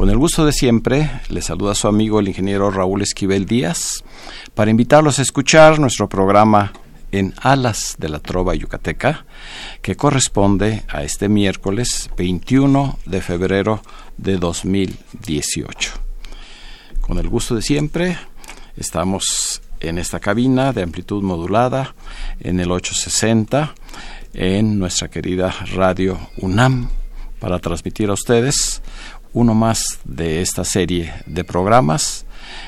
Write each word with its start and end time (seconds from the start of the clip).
Con 0.00 0.08
el 0.08 0.16
gusto 0.16 0.46
de 0.46 0.54
siempre, 0.54 1.10
le 1.28 1.42
saluda 1.42 1.74
su 1.74 1.86
amigo 1.86 2.20
el 2.20 2.28
ingeniero 2.28 2.70
Raúl 2.70 3.02
Esquivel 3.02 3.44
Díaz 3.44 4.02
para 4.54 4.70
invitarlos 4.70 5.18
a 5.18 5.22
escuchar 5.22 5.78
nuestro 5.78 6.08
programa 6.08 6.72
en 7.12 7.34
Alas 7.42 7.96
de 7.98 8.08
la 8.08 8.18
Trova 8.18 8.54
Yucateca, 8.54 9.26
que 9.82 9.96
corresponde 9.96 10.84
a 10.88 11.02
este 11.02 11.28
miércoles 11.28 12.08
21 12.16 12.98
de 13.04 13.20
febrero 13.20 13.82
de 14.16 14.38
2018. 14.38 15.92
Con 17.02 17.18
el 17.18 17.28
gusto 17.28 17.54
de 17.54 17.60
siempre, 17.60 18.16
estamos 18.78 19.60
en 19.80 19.98
esta 19.98 20.18
cabina 20.18 20.72
de 20.72 20.82
amplitud 20.82 21.22
modulada 21.22 21.94
en 22.40 22.58
el 22.58 22.70
860 22.72 23.74
en 24.32 24.78
nuestra 24.78 25.08
querida 25.08 25.54
radio 25.74 26.18
UNAM 26.38 26.88
para 27.40 27.58
transmitir 27.58 28.10
a 28.10 28.12
ustedes 28.12 28.82
uno 29.32 29.54
más 29.54 30.00
de 30.04 30.42
esta 30.42 30.64
serie 30.64 31.14
de 31.26 31.42
programas. 31.44 32.26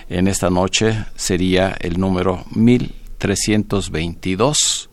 En 0.08 0.28
esta 0.28 0.48
noche 0.50 1.04
sería 1.16 1.76
el 1.80 1.98
número 2.00 2.44
1322, 2.54 4.88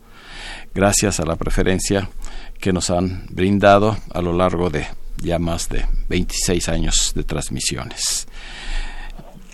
gracias 0.74 1.20
a 1.20 1.24
la 1.24 1.36
preferencia 1.36 2.10
que 2.58 2.72
nos 2.72 2.90
han 2.90 3.26
brindado 3.30 3.96
a 4.12 4.20
lo 4.20 4.32
largo 4.32 4.68
de 4.70 4.88
ya 5.18 5.38
más 5.38 5.68
de 5.68 5.86
26 6.08 6.68
años 6.68 7.12
de 7.14 7.22
transmisiones. 7.24 8.26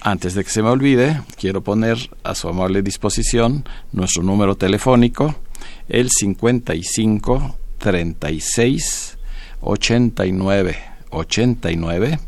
Antes 0.01 0.35
de 0.35 0.45
que 0.45 0.51
se 0.51 0.63
me 0.63 0.69
olvide, 0.69 1.21
quiero 1.37 1.63
poner 1.63 1.99
a 2.23 2.35
su 2.35 2.49
amable 2.49 2.83
disposición 2.83 3.65
nuestro 3.93 4.23
número 4.23 4.57
telefónico, 4.57 5.35
el 5.89 6.11
55 6.11 7.57
36 7.79 9.16
89 9.67 10.97
89, 11.11 12.19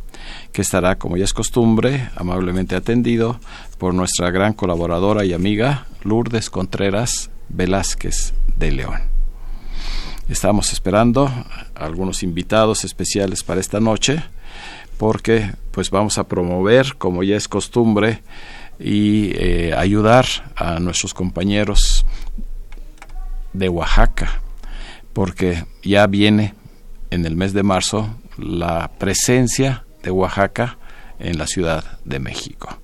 que 0.52 0.62
estará, 0.62 0.96
como 0.96 1.16
ya 1.16 1.24
es 1.24 1.32
costumbre, 1.32 2.08
amablemente 2.16 2.76
atendido 2.76 3.40
por 3.78 3.94
nuestra 3.94 4.30
gran 4.30 4.52
colaboradora 4.52 5.24
y 5.24 5.32
amiga 5.32 5.86
Lourdes 6.02 6.50
Contreras 6.50 7.30
Velázquez 7.48 8.34
de 8.56 8.72
León. 8.72 9.00
Estamos 10.28 10.72
esperando 10.72 11.30
algunos 11.74 12.22
invitados 12.22 12.84
especiales 12.84 13.42
para 13.42 13.60
esta 13.60 13.80
noche 13.80 14.22
porque 14.98 15.52
pues 15.70 15.90
vamos 15.90 16.18
a 16.18 16.26
promover, 16.26 16.96
como 16.98 17.22
ya 17.22 17.36
es 17.36 17.46
costumbre, 17.48 18.22
y 18.80 19.32
eh, 19.34 19.74
ayudar 19.76 20.26
a 20.54 20.78
nuestros 20.80 21.14
compañeros 21.14 22.04
de 23.52 23.68
Oaxaca, 23.68 24.40
porque 25.12 25.64
ya 25.82 26.06
viene 26.06 26.54
en 27.10 27.24
el 27.24 27.36
mes 27.36 27.52
de 27.52 27.62
marzo 27.62 28.16
la 28.36 28.90
presencia 28.98 29.84
de 30.02 30.10
Oaxaca 30.10 30.78
en 31.18 31.38
la 31.38 31.46
Ciudad 31.46 31.98
de 32.04 32.18
México. 32.18 32.78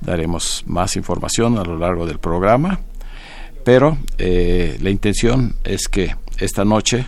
Daremos 0.00 0.64
más 0.66 0.96
información 0.96 1.58
a 1.58 1.64
lo 1.64 1.78
largo 1.78 2.06
del 2.06 2.18
programa, 2.18 2.80
pero 3.64 3.98
eh, 4.18 4.78
la 4.80 4.90
intención 4.90 5.56
es 5.64 5.88
que 5.88 6.14
esta 6.38 6.64
noche 6.64 7.06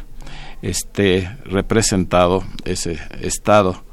esté 0.62 1.37
representado 1.44 2.44
ese 2.65 2.98
estado 3.21 3.84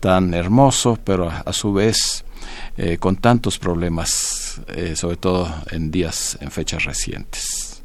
tan 0.00 0.34
hermoso, 0.34 0.98
pero 1.02 1.30
a 1.30 1.52
su 1.52 1.72
vez 1.72 2.24
eh, 2.76 2.98
con 2.98 3.16
tantos 3.16 3.58
problemas, 3.58 4.60
eh, 4.68 4.94
sobre 4.96 5.16
todo 5.16 5.52
en 5.70 5.90
días, 5.90 6.36
en 6.40 6.50
fechas 6.50 6.84
recientes. 6.84 7.82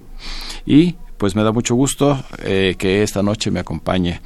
Y 0.66 0.96
pues 1.20 1.36
me 1.36 1.44
da 1.44 1.52
mucho 1.52 1.76
gusto 1.76 2.24
que 2.42 3.04
esta 3.04 3.22
noche 3.22 3.52
me 3.52 3.60
acompañe 3.60 4.22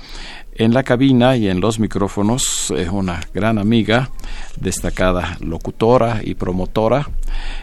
en 0.56 0.74
la 0.74 0.84
cabina 0.84 1.36
y 1.36 1.50
en 1.50 1.60
los 1.60 1.80
micrófonos 1.80 2.72
es 2.78 2.90
una 2.90 3.20
gran 3.34 3.58
amiga, 3.58 4.12
destacada 4.56 5.38
locutora 5.42 6.22
y 6.24 6.36
promotora, 6.36 7.10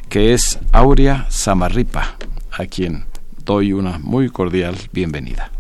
que 0.09 0.33
es 0.33 0.59
Aurea 0.73 1.27
Samarripa, 1.31 2.17
a 2.51 2.67
quien 2.67 3.05
doy 3.45 3.73
una 3.73 3.99
muy 3.99 4.29
cordial 4.29 4.77
bienvenida. 4.93 5.53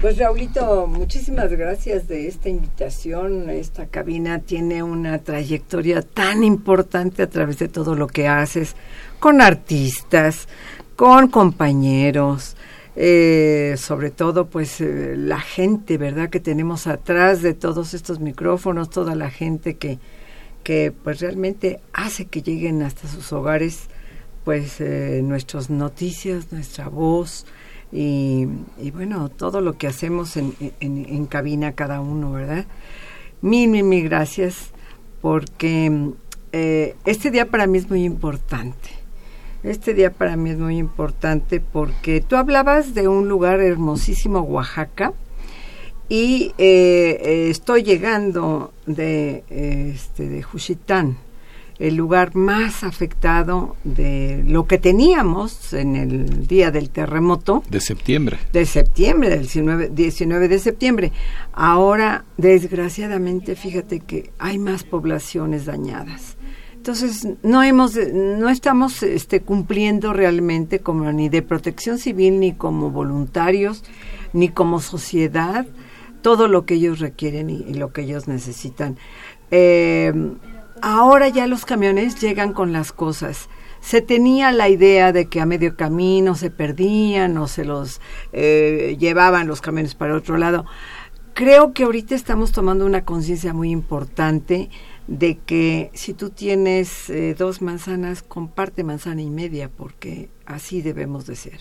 Pues 0.00 0.18
Raulito, 0.18 0.86
muchísimas 0.88 1.50
gracias 1.52 2.08
de 2.08 2.26
esta 2.26 2.48
invitación. 2.48 3.48
Esta 3.48 3.86
cabina 3.86 4.40
tiene 4.40 4.82
una 4.82 5.18
trayectoria 5.18 6.02
tan 6.02 6.42
importante 6.42 7.22
a 7.22 7.30
través 7.30 7.58
de 7.58 7.68
todo 7.68 7.94
lo 7.94 8.08
que 8.08 8.26
haces, 8.26 8.74
con 9.20 9.40
artistas, 9.40 10.48
con 10.96 11.28
compañeros, 11.28 12.56
eh, 12.96 13.74
sobre 13.76 14.10
todo 14.10 14.46
pues 14.46 14.80
eh, 14.80 15.14
la 15.16 15.40
gente, 15.40 15.98
¿verdad? 15.98 16.30
Que 16.30 16.38
tenemos 16.38 16.86
atrás 16.86 17.42
de 17.42 17.52
todos 17.52 17.92
estos 17.92 18.20
micrófonos, 18.20 18.90
toda 18.90 19.16
la 19.16 19.30
gente 19.30 19.76
que, 19.76 19.98
que 20.62 20.92
pues 20.92 21.20
realmente 21.20 21.80
hace 21.92 22.26
que 22.26 22.42
lleguen 22.42 22.82
hasta 22.82 23.08
sus 23.08 23.32
hogares 23.32 23.88
pues 24.44 24.80
eh, 24.80 25.22
nuestras 25.24 25.70
noticias, 25.70 26.52
nuestra 26.52 26.88
voz 26.88 27.46
y, 27.90 28.46
bueno, 28.92 29.28
todo 29.28 29.60
lo 29.60 29.78
que 29.78 29.86
hacemos 29.86 30.36
en, 30.36 31.26
cabina 31.26 31.76
cada 31.76 32.00
uno, 32.00 32.32
¿verdad? 32.32 32.66
Mil, 33.40 33.70
mil, 33.70 33.84
mil 33.84 34.02
gracias 34.02 34.70
porque 35.20 36.10
este 36.50 37.30
día 37.30 37.46
para 37.46 37.68
mí 37.68 37.78
es 37.78 37.88
muy 37.88 38.02
importante 38.02 39.03
este 39.64 39.94
día 39.94 40.12
para 40.12 40.36
mí 40.36 40.50
es 40.50 40.58
muy 40.58 40.76
importante 40.76 41.60
porque 41.60 42.20
tú 42.20 42.36
hablabas 42.36 42.94
de 42.94 43.08
un 43.08 43.28
lugar 43.28 43.60
hermosísimo, 43.60 44.40
Oaxaca, 44.40 45.14
y 46.08 46.52
eh, 46.58 47.18
eh, 47.22 47.46
estoy 47.48 47.82
llegando 47.82 48.72
de, 48.86 49.42
este, 49.48 50.28
de 50.28 50.42
Juchitán, 50.42 51.16
el 51.78 51.96
lugar 51.96 52.36
más 52.36 52.84
afectado 52.84 53.76
de 53.84 54.44
lo 54.46 54.66
que 54.66 54.78
teníamos 54.78 55.72
en 55.72 55.96
el 55.96 56.46
día 56.46 56.70
del 56.70 56.90
terremoto. 56.90 57.64
De 57.70 57.80
septiembre. 57.80 58.38
De 58.52 58.66
septiembre, 58.66 59.30
del 59.30 59.40
19, 59.40 59.88
19 59.88 60.48
de 60.48 60.58
septiembre. 60.58 61.12
Ahora, 61.52 62.24
desgraciadamente, 62.36 63.56
fíjate 63.56 64.00
que 64.00 64.30
hay 64.38 64.58
más 64.58 64.84
poblaciones 64.84 65.64
dañadas. 65.64 66.33
Entonces, 66.84 67.26
no 67.42 67.62
hemos, 67.62 67.96
no 67.96 68.50
estamos 68.50 69.02
este, 69.02 69.40
cumpliendo 69.40 70.12
realmente 70.12 70.80
como 70.80 71.10
ni 71.12 71.30
de 71.30 71.40
protección 71.40 71.96
civil, 71.96 72.38
ni 72.40 72.52
como 72.52 72.90
voluntarios, 72.90 73.82
ni 74.34 74.50
como 74.50 74.80
sociedad, 74.80 75.64
todo 76.20 76.46
lo 76.46 76.66
que 76.66 76.74
ellos 76.74 76.98
requieren 76.98 77.48
y, 77.48 77.72
lo 77.72 77.94
que 77.94 78.02
ellos 78.02 78.28
necesitan. 78.28 78.98
Eh, 79.50 80.12
ahora 80.82 81.30
ya 81.30 81.46
los 81.46 81.64
camiones 81.64 82.20
llegan 82.20 82.52
con 82.52 82.74
las 82.74 82.92
cosas. 82.92 83.48
Se 83.80 84.02
tenía 84.02 84.52
la 84.52 84.68
idea 84.68 85.10
de 85.12 85.24
que 85.24 85.40
a 85.40 85.46
medio 85.46 85.76
camino 85.76 86.34
se 86.34 86.50
perdían 86.50 87.38
o 87.38 87.48
se 87.48 87.64
los 87.64 88.02
eh, 88.34 88.98
llevaban 89.00 89.46
los 89.46 89.62
camiones 89.62 89.94
para 89.94 90.14
otro 90.14 90.36
lado 90.36 90.66
creo 91.34 91.72
que 91.72 91.82
ahorita 91.82 92.14
estamos 92.14 92.52
tomando 92.52 92.86
una 92.86 93.04
conciencia 93.04 93.52
muy 93.52 93.70
importante 93.70 94.70
de 95.06 95.38
que 95.38 95.90
si 95.94 96.14
tú 96.14 96.30
tienes 96.30 97.10
eh, 97.10 97.34
dos 97.38 97.62
manzanas, 97.62 98.22
comparte 98.22 98.84
manzana 98.84 99.22
y 99.22 99.30
media, 99.30 99.68
porque 99.68 100.30
así 100.46 100.82
debemos 100.82 101.26
de 101.26 101.36
ser. 101.36 101.60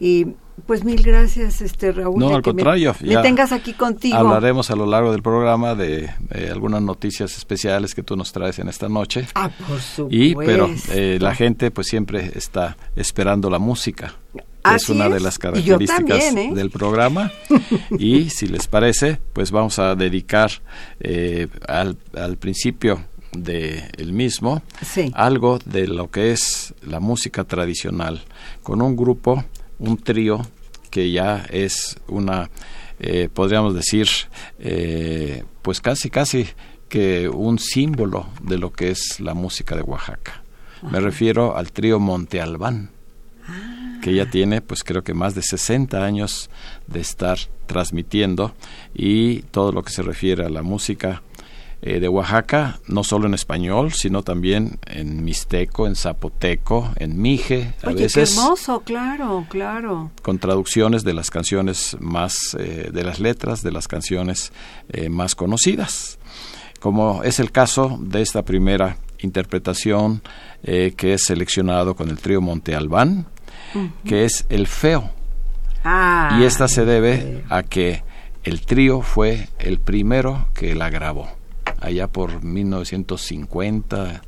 Y 0.00 0.26
pues 0.66 0.84
mil 0.84 1.02
gracias, 1.02 1.60
este 1.60 1.92
Raúl. 1.92 2.18
No, 2.18 2.34
al 2.34 2.42
contrario. 2.42 2.94
Me, 3.00 3.16
tengas 3.18 3.52
aquí 3.52 3.72
contigo. 3.72 4.16
Hablaremos 4.16 4.70
a 4.70 4.76
lo 4.76 4.86
largo 4.86 5.10
del 5.10 5.22
programa 5.22 5.74
de 5.74 6.10
eh, 6.30 6.50
algunas 6.52 6.82
noticias 6.82 7.36
especiales 7.36 7.94
que 7.94 8.02
tú 8.02 8.16
nos 8.16 8.32
traes 8.32 8.58
en 8.58 8.68
esta 8.68 8.88
noche. 8.88 9.26
Ah, 9.34 9.50
por 9.50 9.80
supuesto. 9.80 10.08
Y, 10.10 10.34
pero 10.36 10.70
eh, 10.90 11.18
la 11.20 11.34
gente 11.34 11.70
pues 11.70 11.88
siempre 11.88 12.32
está 12.34 12.76
esperando 12.94 13.50
la 13.50 13.58
música. 13.58 14.14
Es 14.74 14.88
una 14.88 15.08
de 15.08 15.20
las 15.20 15.38
características 15.38 16.34
¿eh? 16.34 16.50
del 16.54 16.70
programa. 16.70 17.32
y 17.98 18.30
si 18.30 18.46
les 18.46 18.66
parece, 18.66 19.18
pues 19.32 19.50
vamos 19.50 19.78
a 19.78 19.94
dedicar 19.94 20.50
al, 21.66 21.96
al 22.14 22.36
principio 22.36 23.04
de 23.32 23.84
el 23.98 24.12
mismo 24.12 24.62
algo 25.12 25.58
de 25.64 25.86
lo 25.86 26.10
que 26.10 26.32
es 26.32 26.72
la 26.82 26.98
música 26.98 27.44
tradicional 27.44 28.22
con 28.62 28.80
un 28.80 28.96
grupo 28.96 29.44
un 29.78 29.98
trío 29.98 30.40
que 30.90 31.10
ya 31.10 31.46
es 31.50 31.96
una, 32.08 32.50
eh, 32.98 33.28
podríamos 33.32 33.74
decir, 33.74 34.08
eh, 34.58 35.44
pues 35.62 35.80
casi, 35.80 36.10
casi 36.10 36.46
que 36.88 37.28
un 37.28 37.58
símbolo 37.58 38.26
de 38.42 38.58
lo 38.58 38.72
que 38.72 38.90
es 38.90 39.20
la 39.20 39.34
música 39.34 39.76
de 39.76 39.82
Oaxaca. 39.82 40.42
Me 40.90 41.00
refiero 41.00 41.56
al 41.56 41.72
trío 41.72 41.98
Monte 41.98 42.40
Albán. 42.40 42.90
Que 44.02 44.14
ya 44.14 44.30
tiene, 44.30 44.60
pues 44.60 44.84
creo 44.84 45.02
que 45.02 45.14
más 45.14 45.34
de 45.34 45.42
60 45.42 46.04
años 46.04 46.50
de 46.86 47.00
estar 47.00 47.38
transmitiendo 47.66 48.54
y 48.94 49.42
todo 49.42 49.72
lo 49.72 49.82
que 49.82 49.92
se 49.92 50.02
refiere 50.02 50.44
a 50.44 50.48
la 50.48 50.62
música 50.62 51.22
eh, 51.80 52.00
de 52.00 52.08
Oaxaca, 52.08 52.80
no 52.88 53.04
solo 53.04 53.28
en 53.28 53.34
español, 53.34 53.92
sino 53.92 54.24
también 54.24 54.80
en 54.86 55.24
mixteco, 55.24 55.86
en 55.86 55.94
zapoteco, 55.94 56.90
en 56.96 57.22
mije, 57.22 57.72
a 57.84 57.92
veces. 57.92 58.34
Qué 58.34 58.40
hermoso, 58.40 58.80
claro, 58.80 59.46
claro. 59.48 60.10
Con 60.22 60.40
traducciones 60.40 61.04
de 61.04 61.14
las 61.14 61.30
canciones 61.30 61.96
más, 62.00 62.56
eh, 62.58 62.90
de 62.92 63.04
las 63.04 63.20
letras 63.20 63.62
de 63.62 63.70
las 63.70 63.86
canciones 63.86 64.52
eh, 64.88 65.08
más 65.08 65.36
conocidas. 65.36 66.18
Como 66.80 67.22
es 67.22 67.38
el 67.38 67.52
caso 67.52 67.96
de 68.00 68.22
esta 68.22 68.44
primera 68.44 68.96
interpretación 69.20 70.22
que 70.62 71.14
es 71.14 71.24
seleccionado 71.24 71.96
con 71.96 72.08
el 72.08 72.18
trío 72.18 72.40
Monte 72.40 72.74
Albán, 72.74 73.26
que 74.04 74.24
es 74.24 74.46
El 74.48 74.66
Feo. 74.66 75.10
Ah, 75.84 76.38
y 76.40 76.44
esta 76.44 76.68
se 76.68 76.84
debe 76.84 77.44
a 77.48 77.62
que 77.62 78.02
el 78.44 78.62
trío 78.62 79.02
fue 79.02 79.48
el 79.58 79.78
primero 79.78 80.48
que 80.54 80.74
la 80.74 80.90
grabó 80.90 81.28
allá 81.80 82.08
por 82.08 82.42
1950 82.42 84.22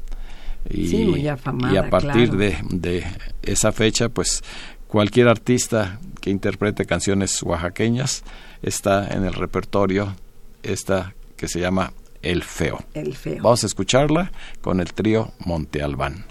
y, 0.69 1.27
a 1.27 1.91
partir 1.91 2.37
de, 2.37 2.59
de 2.69 3.05
esa 3.43 3.73
fecha 3.73 4.09
pues 4.09 4.43
cualquier 4.87 5.29
artista 5.29 5.99
que 6.21 6.31
interprete 6.31 6.85
canciones 6.85 7.43
oaxaqueñas 7.43 8.25
está 8.63 9.09
en 9.09 9.25
el 9.25 9.33
repertorio 9.33 10.15
esta 10.63 11.15
que 11.37 11.49
se 11.49 11.61
llama 11.61 11.93
El 12.23 12.43
Feo. 12.43 12.85
El 12.93 13.17
Feo. 13.17 13.43
Vamos 13.43 13.63
a 13.65 13.67
escucharla 13.67 14.31
con 14.61 14.81
el 14.81 14.93
trío 14.93 15.33
Monte 15.39 15.83
Albán. 15.83 16.27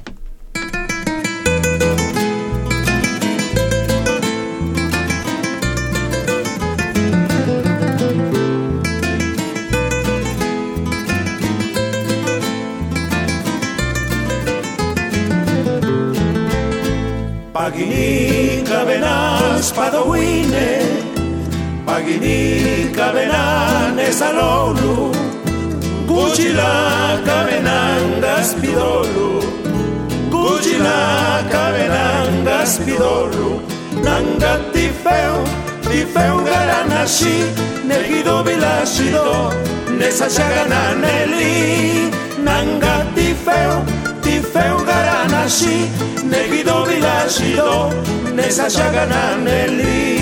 Paginica 17.60 18.86
venans 18.88 19.74
padoine, 19.76 20.70
paginica 21.86 23.08
venanes 23.12 24.22
aloulu, 24.22 25.12
kuchilaka 26.08 27.38
venangas 27.50 28.54
pidolu, 28.62 29.44
kuchilaka 30.32 31.64
venangas 31.76 32.80
pidolu, 32.86 33.50
nanga 34.06 34.54
tifeu, 34.72 35.36
tifeu 35.90 36.38
garanashi, 36.48 37.38
negido 37.90 38.42
bilashido, 38.42 39.52
nesa 40.00 40.30
shagananeli, 40.30 42.10
nanga 42.42 42.96
tifeu, 43.16 43.84
bilashido 47.30 47.92
nesa 48.36 48.68
shagananeli 48.70 50.20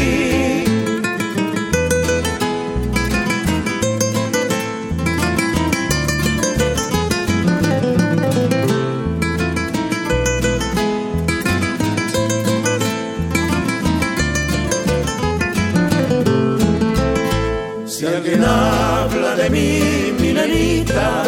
Si 17.85 18.05
alguien 18.05 18.43
habla 18.43 19.35
de 19.35 19.49
mí, 19.49 20.13
mi 20.19 20.31
nenita, 20.31 21.23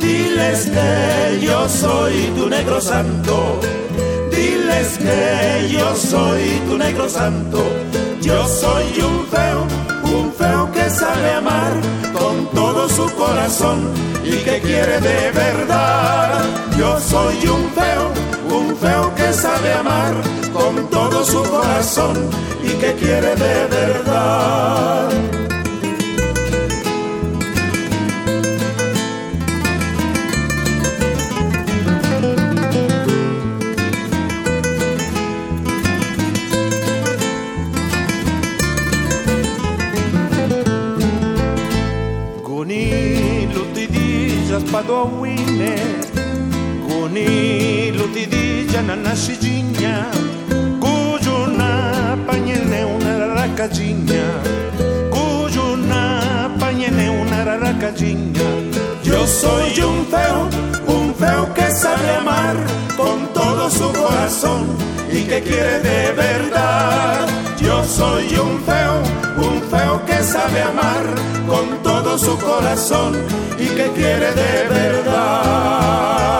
diles 0.00 0.70
que 0.70 1.40
yo 1.40 1.68
soy 1.68 2.32
tu 2.34 2.48
negro 2.48 2.80
santo. 2.80 3.60
Diles 4.30 4.98
que 4.98 5.68
yo 5.70 5.94
soy 5.94 6.60
tu 6.66 6.78
negro 6.78 7.08
santo. 7.08 7.62
Yo 8.22 8.48
soy 8.48 8.86
un 9.02 9.26
feo, 9.26 9.66
un 10.04 10.32
feo 10.32 10.70
que 10.72 10.88
sabe 10.88 11.32
amar 11.32 11.72
con 12.12 12.46
todo 12.54 12.88
su 12.88 13.10
corazón 13.16 13.80
y 14.24 14.36
que 14.38 14.60
quiere 14.60 14.98
de 15.00 15.30
verdad. 15.30 16.42
Yo 16.78 16.98
soy 17.00 17.36
un 17.48 17.70
feo, 17.72 18.10
un 18.50 18.76
feo 18.76 19.14
que 19.14 19.32
sabe 19.32 19.74
amar 19.74 20.14
con 20.54 20.88
todo 20.88 21.22
su 21.24 21.42
corazón 21.44 22.16
y 22.62 22.70
que 22.80 22.94
quiere 22.94 23.34
de 23.36 23.66
verdad. 23.66 25.37
Guni 42.68 43.48
lutidijas 43.54 44.62
padowine 44.70 45.72
Guni 46.84 47.92
lutidija 47.92 48.82
na 48.82 48.96
nashijinya 48.96 50.04
Gujuna 50.78 52.18
panyene 52.26 52.84
una 52.84 53.34
rakajinya 53.34 54.26
Gujuna 55.10 56.20
panyene 56.60 57.08
una 57.08 57.56
rakajinya 57.56 58.48
Yo 59.02 59.26
soy 59.26 59.72
un 59.80 60.04
feo, 60.04 60.48
un 60.88 61.14
feo 61.14 61.54
que 61.54 61.70
sabe 61.70 62.10
amar 62.20 62.56
con 62.98 63.32
todo 63.32 63.70
su 63.70 63.90
corazón 63.98 64.66
y 65.10 65.22
que 65.22 65.40
quiere 65.40 65.80
de 65.80 66.12
verdad. 66.12 67.47
Yo 67.60 67.84
soy 67.84 68.26
un 68.36 68.60
feo, 68.62 69.02
un 69.36 69.62
feo 69.62 70.04
que 70.06 70.22
sabe 70.22 70.62
amar 70.62 71.04
con 71.46 71.82
todo 71.82 72.16
su 72.18 72.38
corazón 72.38 73.16
y 73.58 73.66
que 73.66 73.90
quiere 73.94 74.32
de 74.32 74.68
verdad. 74.68 76.38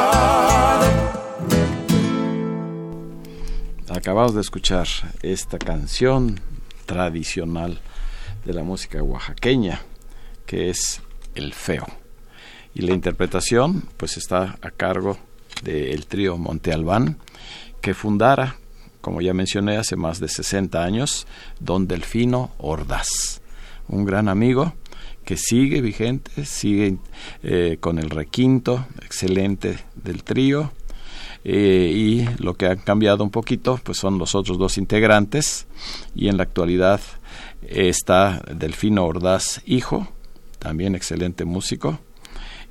Acabamos 3.90 4.34
de 4.34 4.40
escuchar 4.40 4.87
esta 5.22 5.58
canción 5.58 6.40
tradicional 6.87 7.80
de 8.44 8.54
la 8.54 8.62
música 8.62 9.02
oaxaqueña, 9.02 9.82
que 10.46 10.70
es 10.70 11.02
El 11.34 11.52
Feo. 11.52 11.87
Y 12.75 12.82
la 12.82 12.94
interpretación, 12.94 13.82
pues 13.96 14.16
está 14.16 14.56
a 14.62 14.70
cargo 14.70 15.18
del 15.62 16.06
trío 16.06 16.38
Monte 16.38 16.72
Albán, 16.72 17.18
que 17.80 17.92
fundara, 17.92 18.56
como 19.08 19.22
ya 19.22 19.32
mencioné, 19.32 19.78
hace 19.78 19.96
más 19.96 20.20
de 20.20 20.28
60 20.28 20.84
años, 20.84 21.26
don 21.60 21.88
Delfino 21.88 22.50
Ordaz, 22.58 23.40
un 23.88 24.04
gran 24.04 24.28
amigo 24.28 24.74
que 25.24 25.38
sigue 25.38 25.80
vigente, 25.80 26.44
sigue 26.44 26.98
eh, 27.42 27.78
con 27.80 27.98
el 27.98 28.10
requinto 28.10 28.86
excelente 29.02 29.78
del 29.94 30.24
trío, 30.24 30.72
eh, 31.42 31.90
y 31.90 32.28
lo 32.36 32.52
que 32.52 32.66
ha 32.66 32.76
cambiado 32.76 33.24
un 33.24 33.30
poquito 33.30 33.80
pues 33.82 33.96
son 33.96 34.18
los 34.18 34.34
otros 34.34 34.58
dos 34.58 34.76
integrantes 34.76 35.66
y 36.14 36.28
en 36.28 36.36
la 36.36 36.42
actualidad 36.42 37.00
está 37.62 38.42
Delfino 38.54 39.06
Ordaz 39.06 39.62
hijo 39.64 40.06
también 40.58 40.94
excelente 40.94 41.46
músico 41.46 41.98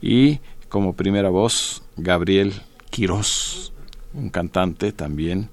y 0.04 0.40
como 0.70 0.94
primera 0.94 1.30
voz 1.30 1.82
Gabriel 1.96 2.62
Quirós 2.92 3.74
un 4.14 4.30
cantante 4.30 4.92
también 4.92 5.50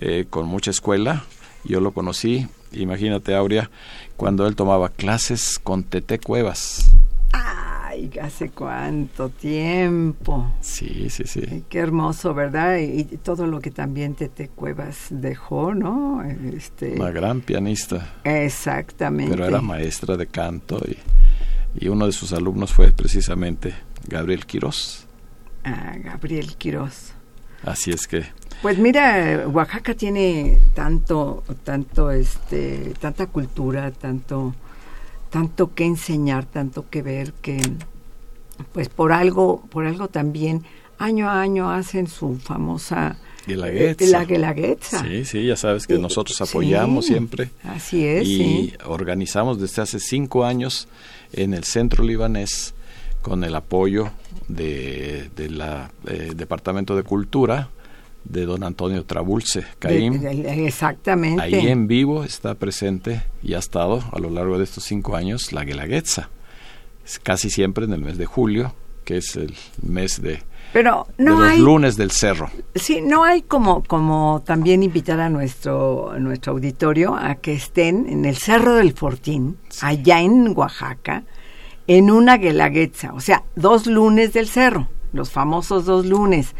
eh, 0.00 0.26
con 0.28 0.46
mucha 0.46 0.70
escuela 0.70 1.24
yo 1.64 1.80
lo 1.80 1.92
conocí 1.92 2.48
imagínate 2.72 3.34
Aurea 3.34 3.70
cuando 4.16 4.46
él 4.46 4.56
tomaba 4.56 4.88
clases 4.88 5.58
con 5.58 5.84
Tete 5.84 6.18
Cuevas 6.18 6.90
Ay, 7.90 8.10
hace 8.22 8.50
cuánto 8.50 9.30
tiempo. 9.30 10.54
Sí, 10.60 11.10
sí, 11.10 11.24
sí. 11.26 11.64
qué 11.68 11.78
hermoso, 11.78 12.34
¿verdad? 12.34 12.78
Y, 12.78 13.04
todo 13.18 13.46
lo 13.46 13.60
que 13.60 13.70
también 13.70 14.14
Tete 14.14 14.48
Cuevas 14.48 15.08
dejó, 15.10 15.74
¿no? 15.74 16.22
Este, 16.22 16.94
Una 16.94 17.10
gran 17.10 17.40
pianista. 17.40 18.14
Exactamente. 18.24 19.32
Pero 19.32 19.46
era 19.46 19.60
maestra 19.60 20.16
de 20.16 20.26
canto 20.28 20.80
y, 20.86 20.98
y 21.84 21.88
uno 21.88 22.06
de 22.06 22.12
sus 22.12 22.32
alumnos 22.32 22.72
fue 22.72 22.92
precisamente 22.92 23.74
Gabriel 24.06 24.46
Quirós. 24.46 25.06
Ah, 25.64 25.94
Gabriel 25.98 26.56
Quirós. 26.56 27.12
Así 27.64 27.90
es 27.90 28.06
que 28.06 28.24
pues 28.62 28.78
mira, 28.78 29.46
Oaxaca 29.48 29.94
tiene 29.94 30.58
tanto, 30.74 31.44
tanto, 31.64 32.10
este, 32.10 32.92
tanta 33.00 33.26
cultura, 33.26 33.90
tanto, 33.90 34.54
tanto 35.30 35.74
que 35.74 35.84
enseñar, 35.84 36.44
tanto 36.46 36.88
que 36.90 37.02
ver, 37.02 37.32
que, 37.34 37.58
pues 38.72 38.88
por 38.88 39.12
algo, 39.12 39.62
por 39.70 39.86
algo 39.86 40.08
también 40.08 40.64
año 40.98 41.28
a 41.28 41.40
año 41.40 41.70
hacen 41.70 42.06
su 42.06 42.36
famosa 42.38 43.16
Guelaguetza. 43.46 44.06
La 44.06 44.24
Guelaguetza. 44.24 45.02
Sí, 45.02 45.24
sí, 45.24 45.46
ya 45.46 45.56
sabes 45.56 45.86
que 45.86 45.98
nosotros 45.98 46.40
apoyamos 46.40 47.06
siempre. 47.06 47.50
Así 47.64 48.04
es. 48.04 48.28
Y 48.28 48.74
organizamos 48.84 49.60
desde 49.60 49.82
hace 49.82 49.98
cinco 49.98 50.44
años 50.44 50.88
en 51.32 51.54
el 51.54 51.64
Centro 51.64 52.04
Libanés 52.04 52.74
con 53.22 53.44
el 53.44 53.54
apoyo 53.54 54.10
de, 54.48 55.30
de 55.36 55.50
la 55.50 55.90
eh, 56.06 56.32
Departamento 56.34 56.96
de 56.96 57.02
Cultura 57.02 57.68
de 58.24 58.46
don 58.46 58.62
Antonio 58.62 59.04
Trabulce 59.04 59.64
Caim. 59.78 60.24
Exactamente. 60.24 61.42
Ahí 61.42 61.68
en 61.68 61.86
vivo 61.86 62.24
está 62.24 62.54
presente 62.54 63.22
y 63.42 63.54
ha 63.54 63.58
estado 63.58 64.02
a 64.12 64.18
lo 64.18 64.30
largo 64.30 64.58
de 64.58 64.64
estos 64.64 64.84
cinco 64.84 65.16
años 65.16 65.52
la 65.52 65.64
Guelaguetza. 65.64 66.28
Casi 67.22 67.50
siempre 67.50 67.86
en 67.86 67.92
el 67.92 68.02
mes 68.02 68.18
de 68.18 68.26
julio, 68.26 68.74
que 69.04 69.16
es 69.16 69.34
el 69.34 69.54
mes 69.82 70.22
de, 70.22 70.42
Pero 70.72 71.08
no 71.18 71.40
los 71.40 71.58
lunes 71.58 71.96
del 71.96 72.12
cerro. 72.12 72.50
Sí, 72.74 73.00
no 73.00 73.24
hay 73.24 73.42
como, 73.42 73.82
como 73.82 74.42
también 74.44 74.82
invitar 74.82 75.18
a 75.18 75.28
nuestro, 75.28 76.14
nuestro 76.20 76.52
auditorio 76.52 77.16
a 77.16 77.36
que 77.36 77.54
estén 77.54 78.06
en 78.08 78.24
el 78.24 78.36
Cerro 78.36 78.76
del 78.76 78.92
Fortín, 78.92 79.56
allá 79.80 80.20
en 80.20 80.56
Oaxaca, 80.56 81.24
en 81.88 82.10
una 82.12 82.36
Guelaguetza, 82.36 83.12
o 83.12 83.20
sea, 83.20 83.42
dos 83.56 83.88
lunes 83.88 84.32
del 84.32 84.46
cerro, 84.46 84.88
los 85.12 85.30
famosos 85.30 85.86
dos 85.86 86.06
lunes 86.06 86.54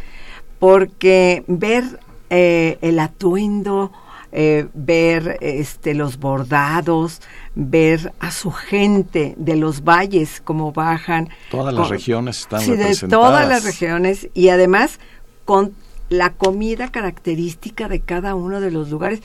porque 0.60 1.42
ver 1.48 1.98
eh, 2.28 2.78
el 2.82 3.00
atuendo, 3.00 3.90
eh, 4.30 4.68
ver 4.74 5.38
este, 5.40 5.94
los 5.94 6.18
bordados, 6.20 7.20
ver 7.56 8.12
a 8.20 8.30
su 8.30 8.52
gente 8.52 9.34
de 9.36 9.56
los 9.56 9.82
valles 9.82 10.40
como 10.40 10.70
bajan. 10.70 11.30
Todas 11.50 11.74
las 11.74 11.88
regiones 11.88 12.38
están 12.40 12.60
sí, 12.60 12.76
de 12.76 12.94
todas 13.08 13.48
las 13.48 13.64
regiones 13.64 14.28
y 14.34 14.50
además 14.50 15.00
con 15.44 15.74
la 16.10 16.34
comida 16.34 16.88
característica 16.92 17.88
de 17.88 18.00
cada 18.00 18.36
uno 18.36 18.60
de 18.60 18.70
los 18.70 18.90
lugares. 18.90 19.22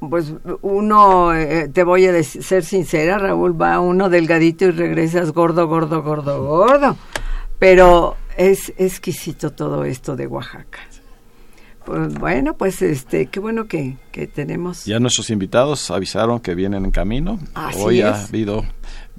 Pues 0.00 0.32
uno, 0.62 1.34
eh, 1.34 1.68
te 1.68 1.84
voy 1.84 2.06
a 2.06 2.22
ser 2.24 2.64
sincera, 2.64 3.18
Raúl, 3.18 3.60
va 3.60 3.80
uno 3.80 4.08
delgadito 4.08 4.64
y 4.64 4.70
regresas 4.70 5.32
gordo, 5.32 5.68
gordo, 5.68 6.02
gordo, 6.02 6.42
gordo. 6.42 6.96
Pero 7.58 8.16
es 8.40 8.72
exquisito 8.78 9.50
todo 9.50 9.84
esto 9.84 10.16
de 10.16 10.26
Oaxaca. 10.26 10.78
Pues 11.84 12.14
bueno, 12.14 12.56
pues 12.56 12.80
este, 12.80 13.26
qué 13.26 13.38
bueno 13.38 13.66
que, 13.66 13.96
que, 14.12 14.26
tenemos. 14.26 14.86
Ya 14.86 14.98
nuestros 14.98 15.28
invitados 15.28 15.90
avisaron 15.90 16.40
que 16.40 16.54
vienen 16.54 16.86
en 16.86 16.90
camino. 16.90 17.38
Hoy 17.76 18.00
ha 18.00 18.24
habido 18.24 18.64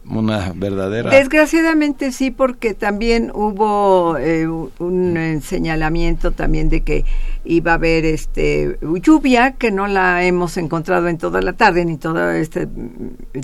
una 0.06 0.54
verdadera. 0.56 1.12
Desgraciadamente 1.12 2.12
sí, 2.12 2.32
porque 2.32 2.74
también 2.74 3.32
hubo 3.34 4.18
eh, 4.18 4.48
un 4.48 5.42
señalamiento 5.44 6.32
también 6.32 6.70
de 6.70 6.82
que 6.82 7.06
iba 7.46 7.74
a 7.74 7.76
haber 7.76 8.06
este 8.06 8.80
lluvia 9.02 9.52
que 9.54 9.72
no 9.72 9.88
la 9.88 10.24
hemos 10.24 10.58
encontrado 10.58 11.08
en 11.08 11.20
toda 11.20 11.42
la 11.42 11.54
tarde 11.54 11.86
ni 11.86 11.98
todo 11.98 12.32
este 12.32 12.68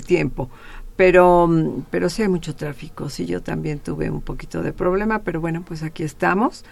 tiempo 0.06 0.50
pero, 0.98 1.48
pero 1.92 2.10
sí 2.10 2.22
hay 2.22 2.28
mucho 2.28 2.56
tráfico. 2.56 3.08
Sí, 3.08 3.24
yo 3.24 3.40
también 3.40 3.78
tuve 3.78 4.10
un 4.10 4.20
poquito 4.20 4.64
de 4.64 4.72
problema, 4.72 5.20
pero 5.20 5.40
bueno, 5.40 5.62
pues 5.64 5.84
aquí 5.84 6.02
estamos. 6.02 6.64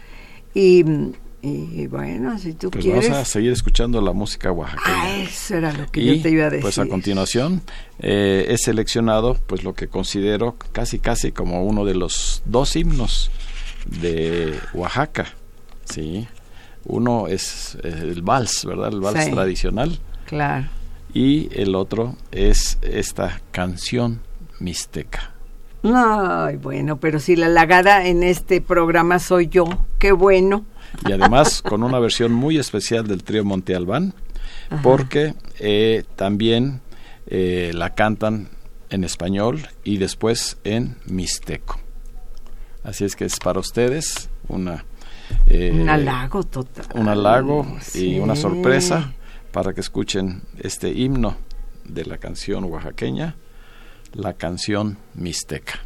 Y, 0.53 0.85
y 1.43 1.87
bueno, 1.87 2.37
si 2.37 2.53
tú 2.55 2.73
pues 2.73 2.85
quieres. 2.85 3.09
Vamos 3.09 3.19
a 3.21 3.25
seguir 3.25 3.53
escuchando 3.53 4.01
la 4.01 4.13
música 4.13 4.51
oaxaqueña. 4.51 5.01
Ah, 5.01 5.19
eso 5.21 5.55
era 5.55 5.73
lo 5.73 5.87
que 5.87 6.05
yo 6.05 6.21
te 6.21 6.31
iba 6.31 6.47
a 6.47 6.51
decir. 6.51 6.63
Pues 6.63 6.77
a 6.79 6.89
continuación 6.89 7.63
eh, 8.01 8.47
he 8.49 8.59
seleccionado 8.59 9.39
pues 9.47 9.63
lo 9.63 9.75
que 9.75 9.87
considero 9.87 10.57
casi 10.73 10.99
casi 10.99 11.31
como 11.31 11.65
uno 11.65 11.85
de 11.85 11.95
los 11.95 12.43
dos 12.47 12.75
himnos 12.75 13.31
de 14.01 14.59
Oaxaca. 14.75 15.27
Sí. 15.85 16.27
Uno 16.85 17.29
es 17.29 17.79
eh, 17.85 17.97
el 18.03 18.23
vals, 18.23 18.65
¿verdad? 18.65 18.93
El 18.93 19.01
vals 19.01 19.31
tradicional. 19.31 20.01
Claro 20.27 20.76
y 21.17 21.49
el 21.53 21.75
otro 21.75 22.15
es 22.31 22.77
esta 22.83 23.41
canción 23.51 24.21
mixteca. 24.61 25.33
Ay, 25.83 26.57
bueno, 26.57 26.99
pero 26.99 27.21
si 27.21 27.37
la 27.37 27.49
lagada 27.49 28.07
en 28.07 28.23
este 28.23 28.61
programa 28.61 29.19
soy 29.19 29.49
yo, 29.49 29.65
qué 29.99 30.13
bueno. 30.13 30.67
Y 31.09 31.13
además 31.13 31.63
con 31.63 31.83
una 31.83 31.99
versión 32.01 32.35
muy 32.35 32.59
especial 32.59 33.07
del 33.07 33.25
trío 33.25 33.47
Monte 33.47 33.75
Albán, 33.75 34.13
porque 34.83 35.33
eh, 35.59 36.05
también 36.17 36.83
eh, 37.29 37.71
la 37.75 37.95
cantan 37.95 38.51
en 38.91 39.03
español 39.03 39.67
y 39.85 39.97
después 39.97 40.59
en 40.65 40.97
mixteco. 41.07 41.81
Así 42.85 43.07
es 43.07 43.17
que 43.17 43.25
es 43.25 43.39
para 43.39 43.61
ustedes 43.61 44.29
una... 44.49 44.85
Eh, 45.47 45.71
un 45.73 45.89
halago 45.89 46.43
total. 46.43 46.85
Un 46.95 47.09
halago 47.09 47.67
y 47.95 48.19
una 48.19 48.37
sorpresa 48.37 49.15
para 49.57 49.73
que 49.73 49.81
escuchen 49.81 50.43
este 50.59 50.91
himno 50.91 51.39
de 51.87 52.05
la 52.05 52.19
canción 52.19 52.65
oaxaqueña, 52.65 53.37
la 54.13 54.35
canción 54.35 54.99
mixteca. 55.15 55.86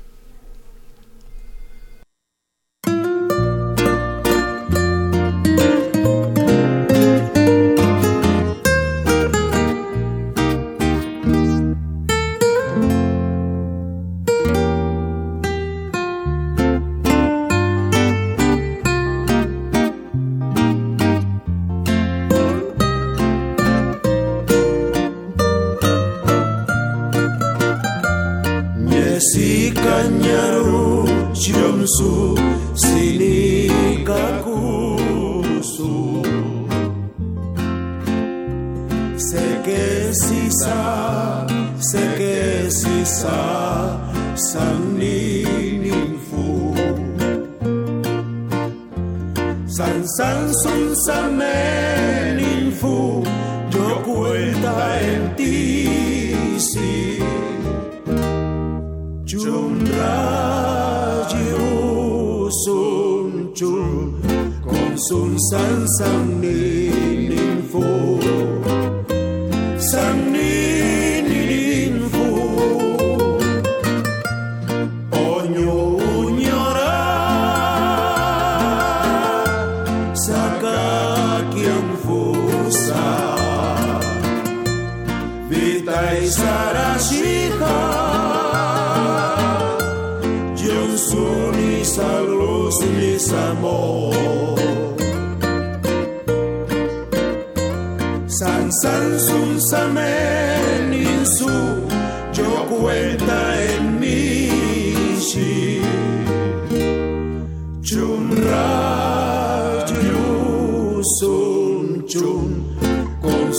ça, 40.64 41.46
c'est 41.80 42.10
que 42.18 42.70
c'est 42.70 43.04
ça, 43.04 44.00
ça 44.34 44.66
n'info. 44.98 46.74
San 49.66 49.98
san 50.16 50.40
sun 50.62 50.84
samen 51.06 52.38
info, 52.38 53.22
yo 53.72 53.88
cuenta 54.06 54.74
en 55.10 55.22
ti, 55.36 55.56
sí. 56.58 57.18
Chum 59.26 59.74
radio 60.00 61.60
sun 62.64 63.28
chum, 63.54 64.20
con 64.64 64.90
sun 65.06 65.30
san 65.48 65.78
san 65.96 66.40
ni. 66.40 66.69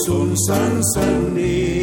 sun, 0.06 0.36
sun, 0.36 0.84
sunny. 0.94 1.81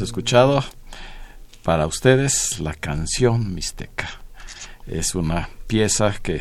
Hemos 0.00 0.08
escuchado 0.08 0.64
para 1.62 1.86
ustedes 1.86 2.58
la 2.58 2.72
canción 2.72 3.54
Mixteca. 3.54 4.08
Es 4.86 5.14
una 5.14 5.50
pieza 5.66 6.14
que, 6.22 6.40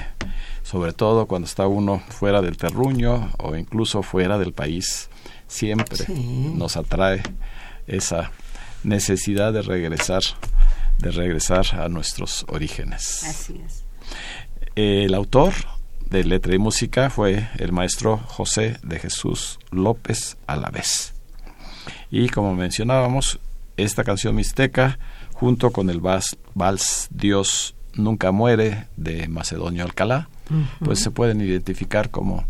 sobre 0.63 0.93
todo 0.93 1.27
cuando 1.27 1.45
está 1.45 1.67
uno 1.67 2.01
fuera 2.07 2.41
del 2.41 2.55
terruño 2.55 3.33
o 3.37 3.57
incluso 3.57 4.01
fuera 4.01 4.37
del 4.37 4.53
país, 4.53 5.09
siempre 5.49 6.05
nos 6.07 6.77
atrae 6.77 7.21
esa 7.85 8.31
necesidad 8.85 9.51
de 9.51 9.61
regresar, 9.61 10.21
de 10.99 11.11
regresar 11.11 11.65
a 11.81 11.89
nuestros 11.89 12.45
orígenes. 12.47 13.25
Así 13.25 13.61
es. 13.65 13.83
El 14.77 15.13
autor 15.13 15.53
de 16.09 16.23
letra 16.23 16.55
y 16.55 16.59
música 16.59 17.09
fue 17.09 17.49
el 17.57 17.73
maestro 17.73 18.19
José 18.19 18.77
de 18.83 18.99
Jesús 18.99 19.59
López 19.69 20.37
Alavés. 20.47 21.13
Y 22.09 22.29
como 22.29 22.55
mencionábamos, 22.55 23.37
esta 23.83 24.03
canción 24.03 24.35
mixteca, 24.35 24.99
junto 25.33 25.71
con 25.71 25.89
el 25.89 25.99
vals, 25.99 26.37
vals 26.55 27.07
Dios 27.11 27.75
nunca 27.93 28.31
muere 28.31 28.87
de 28.97 29.27
Macedonio 29.27 29.83
Alcalá, 29.83 30.29
pues 30.83 30.99
se 30.99 31.11
pueden 31.11 31.41
identificar 31.41 32.09
como 32.09 32.45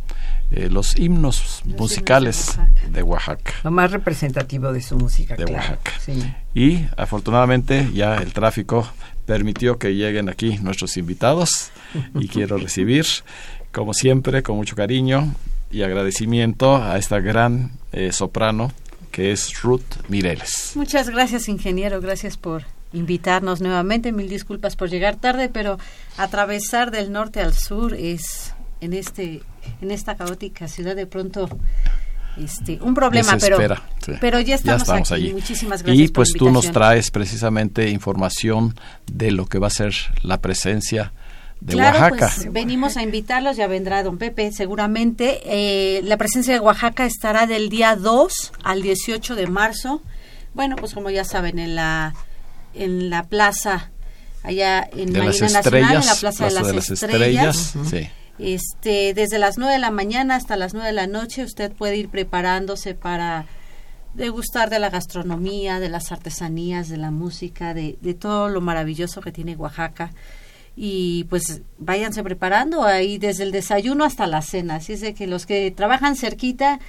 eh, 0.51 0.69
los 0.69 0.97
himnos 0.97 1.61
musicales 1.65 2.57
de 2.57 2.61
Oaxaca. 2.61 2.91
de 2.91 3.03
Oaxaca. 3.03 3.53
Lo 3.63 3.71
más 3.71 3.91
representativo 3.91 4.71
de 4.71 4.81
su 4.81 4.97
música, 4.97 5.35
De 5.35 5.45
claro. 5.45 5.67
Oaxaca. 5.69 5.91
Sí. 5.99 6.33
Y 6.53 6.85
afortunadamente 6.97 7.89
ya 7.93 8.15
el 8.15 8.33
tráfico 8.33 8.87
permitió 9.25 9.77
que 9.77 9.95
lleguen 9.95 10.29
aquí 10.29 10.57
nuestros 10.59 10.97
invitados 10.97 11.71
y 12.15 12.27
quiero 12.27 12.57
recibir, 12.59 13.05
como 13.71 13.93
siempre, 13.93 14.41
con 14.41 14.55
mucho 14.55 14.75
cariño 14.75 15.35
y 15.71 15.83
agradecimiento 15.83 16.77
a 16.77 16.97
esta 16.97 17.19
gran 17.19 17.71
eh, 17.91 18.11
soprano 18.11 18.71
que 19.19 19.34
es 19.34 19.62
Ruth 19.63 20.08
Mireles. 20.08 20.71
Muchas 20.75 21.10
gracias, 21.10 21.49
ingeniero. 21.49 21.99
Gracias 21.99 22.38
por 22.38 22.63
invitarnos 22.93 23.60
nuevamente. 23.60 24.13
Mil 24.13 24.29
disculpas 24.29 24.77
por 24.77 24.89
llegar 24.89 25.17
tarde, 25.17 25.49
pero 25.49 25.77
atravesar 26.17 26.89
del 26.89 27.12
norte 27.12 27.41
al 27.41 27.53
sur 27.53 27.93
es 27.93 28.53
en 28.79 28.93
este 28.93 29.41
en 29.82 29.91
esta 29.91 30.15
caótica 30.15 30.69
ciudad 30.69 30.95
de 30.95 31.05
pronto 31.05 31.49
este 32.38 32.79
un 32.82 32.93
problema, 32.93 33.36
pero 33.38 33.58
sí. 34.05 34.13
pero 34.21 34.39
ya 34.39 34.55
estamos, 34.55 34.89
aquí. 34.89 35.13
allí. 35.13 35.34
Muchísimas 35.34 35.84
gracias. 35.84 36.10
Y 36.10 36.13
pues 36.13 36.32
tú 36.32 36.49
nos 36.49 36.71
traes 36.71 37.12
precisamente 37.12 37.89
información 37.89 38.73
de 39.12 39.32
lo 39.32 39.47
que 39.47 39.60
va 39.60 39.67
a 39.67 39.71
ser 39.71 39.93
la 40.23 40.39
presencia 40.39 41.12
de 41.62 41.74
claro, 41.74 42.00
Oaxaca. 42.00 42.32
pues 42.36 42.54
venimos 42.54 42.95
a 42.95 43.04
invitarlos, 43.04 43.58
ya 43.58 43.67
vendrá 43.67 44.02
don 44.04 44.17
Pepe 44.17 44.52
seguramente. 44.52 45.41
Eh, 45.45 46.02
la 46.04 46.17
presencia 46.17 46.54
de 46.54 46.60
Oaxaca 46.60 47.06
estará 47.06 47.48
del 47.48 47.69
día 47.69 47.95
2 47.95 48.54
al 48.63 48.82
18 48.82 49.36
de 49.36 49.48
marzo. 49.48 50.02
Bueno, 50.54 50.76
pues 50.78 50.93
como 50.93 51.10
ya 51.10 51.26
saben, 51.26 51.60
en 51.60 51.76
la, 51.76 52.13
en 52.74 53.10
la 53.10 53.24
plaza, 53.24 53.91
allá 54.43 54.88
en 54.93 55.12
de 55.13 55.19
Marina 55.19 55.50
Nacional, 55.50 55.95
en 55.98 56.06
la 56.06 56.15
Plaza, 56.15 56.45
de 56.45 56.74
las, 56.74 56.89
Estrellas. 56.89 57.74
sí. 57.89 58.10
Este, 58.39 59.13
desde 59.13 59.38
las 59.38 59.58
9 59.58 59.74
de 59.74 59.80
la 59.80 59.91
mañana 59.91 60.36
hasta 60.36 60.56
las 60.56 60.74
9 60.74 60.88
de 60.88 60.93
la 60.93 61.08
noche 61.08 61.43
usted 61.43 61.74
puede 61.74 61.98
ir 61.98 62.08
preparándose 62.08 62.95
para 62.95 63.48
degustar 64.13 64.69
de 64.69 64.80
la 64.80 64.89
gastronomía, 64.89 65.82
de 65.82 65.89
las 65.89 66.13
artesanías, 66.13 66.88
de 66.88 66.95
la 66.95 67.12
música, 67.12 67.74
de, 67.74 67.98
de 68.02 68.13
todo 68.13 68.48
lo 68.48 68.62
maravilloso 68.62 69.19
que 69.19 69.34
tiene 69.34 69.58
Oaxaca. 69.58 70.12
Y 70.81 71.25
pues 71.25 71.61
váyanse 71.77 72.23
preparando 72.23 72.85
ahí 72.85 73.17
desde 73.17 73.43
el 73.43 73.51
desayuno 73.51 74.05
hasta 74.05 74.27
la 74.27 74.41
cena. 74.41 74.75
Así 74.75 74.93
es 74.93 75.01
de 75.01 75.13
que 75.13 75.27
los 75.27 75.45
que 75.45 75.69
trabajan 75.71 76.15
cerquita, 76.15 76.79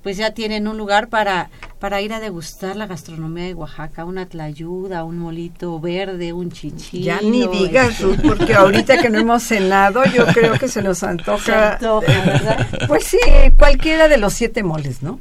pues 0.00 0.16
ya 0.16 0.30
tienen 0.30 0.68
un 0.68 0.78
lugar 0.78 1.08
para, 1.08 1.50
para 1.80 2.00
ir 2.00 2.12
a 2.12 2.20
degustar 2.20 2.76
la 2.76 2.86
gastronomía 2.86 3.46
de 3.46 3.54
Oaxaca, 3.54 4.04
una 4.04 4.26
tlayuda, 4.26 5.02
un 5.02 5.18
molito 5.18 5.80
verde, 5.80 6.32
un 6.32 6.52
chichilo. 6.52 7.04
Ya 7.04 7.20
ni 7.20 7.48
digas, 7.48 7.98
Ruth, 8.00 8.20
porque 8.24 8.54
ahorita 8.54 8.98
que 8.98 9.10
no 9.10 9.18
hemos 9.18 9.42
cenado, 9.42 10.04
yo 10.04 10.24
creo 10.26 10.52
que 10.52 10.68
se 10.68 10.80
nos 10.80 11.02
antoja. 11.02 11.42
Se 11.44 11.52
antoja, 11.52 12.24
¿verdad? 12.24 12.68
Pues 12.86 13.02
sí, 13.02 13.18
cualquiera 13.58 14.06
de 14.06 14.18
los 14.18 14.34
siete 14.34 14.62
moles, 14.62 15.02
¿no? 15.02 15.18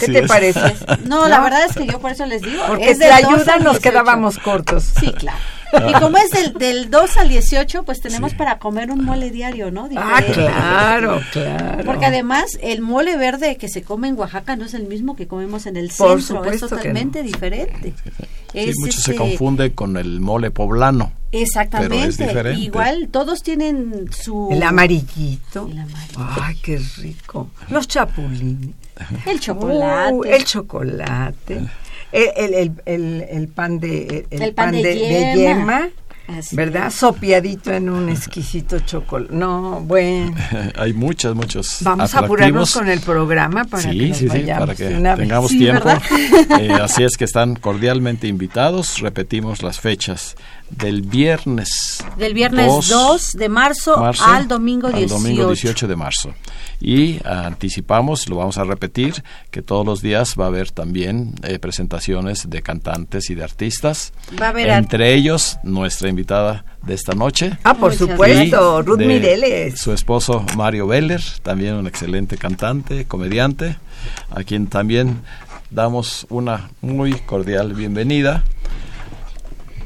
¿Qué 0.00 0.08
te 0.08 0.26
parece? 0.26 0.74
No, 1.04 1.28
la 1.28 1.38
verdad 1.38 1.64
es 1.64 1.76
que 1.76 1.86
yo 1.86 2.00
por 2.00 2.10
eso 2.10 2.26
les 2.26 2.42
digo. 2.42 2.60
Porque 2.66 2.90
es 2.90 2.98
de 2.98 3.06
ayuda 3.06 3.58
nos 3.58 3.78
quedábamos 3.78 4.38
cortos. 4.38 4.82
Sí, 4.98 5.12
claro. 5.12 5.38
Y 5.88 5.92
como 5.94 6.18
es 6.18 6.30
del, 6.30 6.52
del 6.54 6.90
2 6.90 7.16
al 7.16 7.28
18, 7.28 7.82
pues 7.84 8.00
tenemos 8.00 8.34
para 8.34 8.58
comer 8.58 8.90
un 8.90 9.04
mole 9.04 9.30
diario, 9.30 9.70
¿no? 9.70 9.88
Ah, 9.96 10.22
claro, 10.32 11.20
claro. 11.32 11.84
Porque 11.84 12.06
además 12.06 12.58
el 12.62 12.80
mole 12.80 13.16
verde 13.16 13.56
que 13.56 13.68
se 13.68 13.82
come 13.82 14.08
en 14.08 14.18
Oaxaca 14.18 14.56
no 14.56 14.64
es 14.64 14.74
el 14.74 14.86
mismo 14.86 15.16
que 15.16 15.26
comemos 15.26 15.66
en 15.66 15.76
el 15.76 15.90
centro, 15.90 16.44
es 16.44 16.60
totalmente 16.60 17.22
diferente. 17.22 17.94
Sí, 18.52 18.72
mucho 18.78 18.92
se 18.92 19.12
este 19.12 19.16
confunde 19.16 19.72
con 19.72 19.96
el 19.96 20.20
mole 20.20 20.50
poblano. 20.50 21.12
Exactamente. 21.32 22.52
Igual 22.58 23.08
todos 23.10 23.42
tienen 23.42 24.10
su... 24.12 24.48
El 24.52 24.62
amarillito. 24.62 25.66
El 25.66 25.78
amarillito. 25.78 26.42
Ay, 26.42 26.56
qué 26.62 26.78
rico. 26.98 27.48
Los 27.70 27.88
chapulines. 27.88 28.74
El 29.26 29.40
chocolate. 29.40 30.12
Uh, 30.12 30.24
el 30.24 30.44
chocolate. 30.44 31.66
El, 32.12 32.54
el, 32.54 32.72
el, 32.84 33.26
el, 33.30 33.48
pan 33.48 33.80
de, 33.80 34.26
el, 34.30 34.54
pan, 34.54 34.72
de, 34.72 35.34
yema. 35.34 35.88
¿Verdad? 36.52 36.90
Sopiadito 36.90 37.72
en 37.72 37.90
un 37.90 38.08
exquisito 38.08 38.78
chocolate. 38.80 39.34
No, 39.34 39.80
bueno. 39.80 40.34
Hay 40.76 40.92
muchas, 40.92 41.34
muchos. 41.34 41.78
Vamos 41.82 42.14
a 42.14 42.20
apurarnos 42.20 42.72
con 42.72 42.88
el 42.88 43.00
programa 43.00 43.64
para 43.64 43.90
que, 43.90 44.14
sí, 44.14 44.28
para 44.28 44.74
que 44.74 44.88
tengamos 44.88 45.50
tiempo. 45.50 45.88
Eh, 46.60 46.72
así 46.80 47.02
es 47.02 47.16
que 47.16 47.24
están 47.24 47.56
cordialmente 47.56 48.28
invitados. 48.28 49.00
Repetimos 49.00 49.62
las 49.62 49.80
fechas 49.80 50.36
del 50.76 51.02
viernes. 51.02 52.04
Del 52.16 52.34
viernes 52.34 52.88
2, 52.88 53.32
de 53.34 53.48
marzo, 53.48 54.04
al 54.04 54.48
domingo 54.48 54.90
18. 54.90 55.14
domingo 55.14 55.46
18 55.48 55.88
de 55.88 55.96
marzo. 55.96 56.34
Y 56.80 57.20
anticipamos, 57.24 58.28
lo 58.28 58.36
vamos 58.36 58.58
a 58.58 58.64
repetir, 58.64 59.22
que 59.50 59.62
todos 59.62 59.86
los 59.86 60.02
días 60.02 60.34
va 60.38 60.46
a 60.46 60.48
haber 60.48 60.72
también 60.72 61.34
eh, 61.44 61.58
presentaciones 61.58 62.50
de 62.50 62.62
cantantes 62.62 63.30
y 63.30 63.34
de 63.34 63.44
artistas. 63.44 64.12
Va 64.40 64.46
a 64.46 64.48
haber 64.50 64.68
entre 64.70 65.14
ellos 65.14 65.58
nuestra 65.62 66.08
invitada 66.08 66.64
de 66.82 66.94
esta 66.94 67.14
noche. 67.14 67.56
Ah, 67.62 67.74
por 67.74 67.94
supuesto, 67.94 68.82
Ruth 68.82 68.98
Mireles. 68.98 69.80
Su 69.80 69.92
esposo 69.92 70.44
Mario 70.56 70.88
Veller, 70.88 71.22
también 71.42 71.74
un 71.74 71.86
excelente 71.86 72.36
cantante, 72.36 73.04
comediante, 73.04 73.76
a 74.30 74.42
quien 74.42 74.66
también 74.66 75.22
damos 75.70 76.26
una 76.30 76.70
muy 76.80 77.12
cordial 77.12 77.74
bienvenida. 77.74 78.44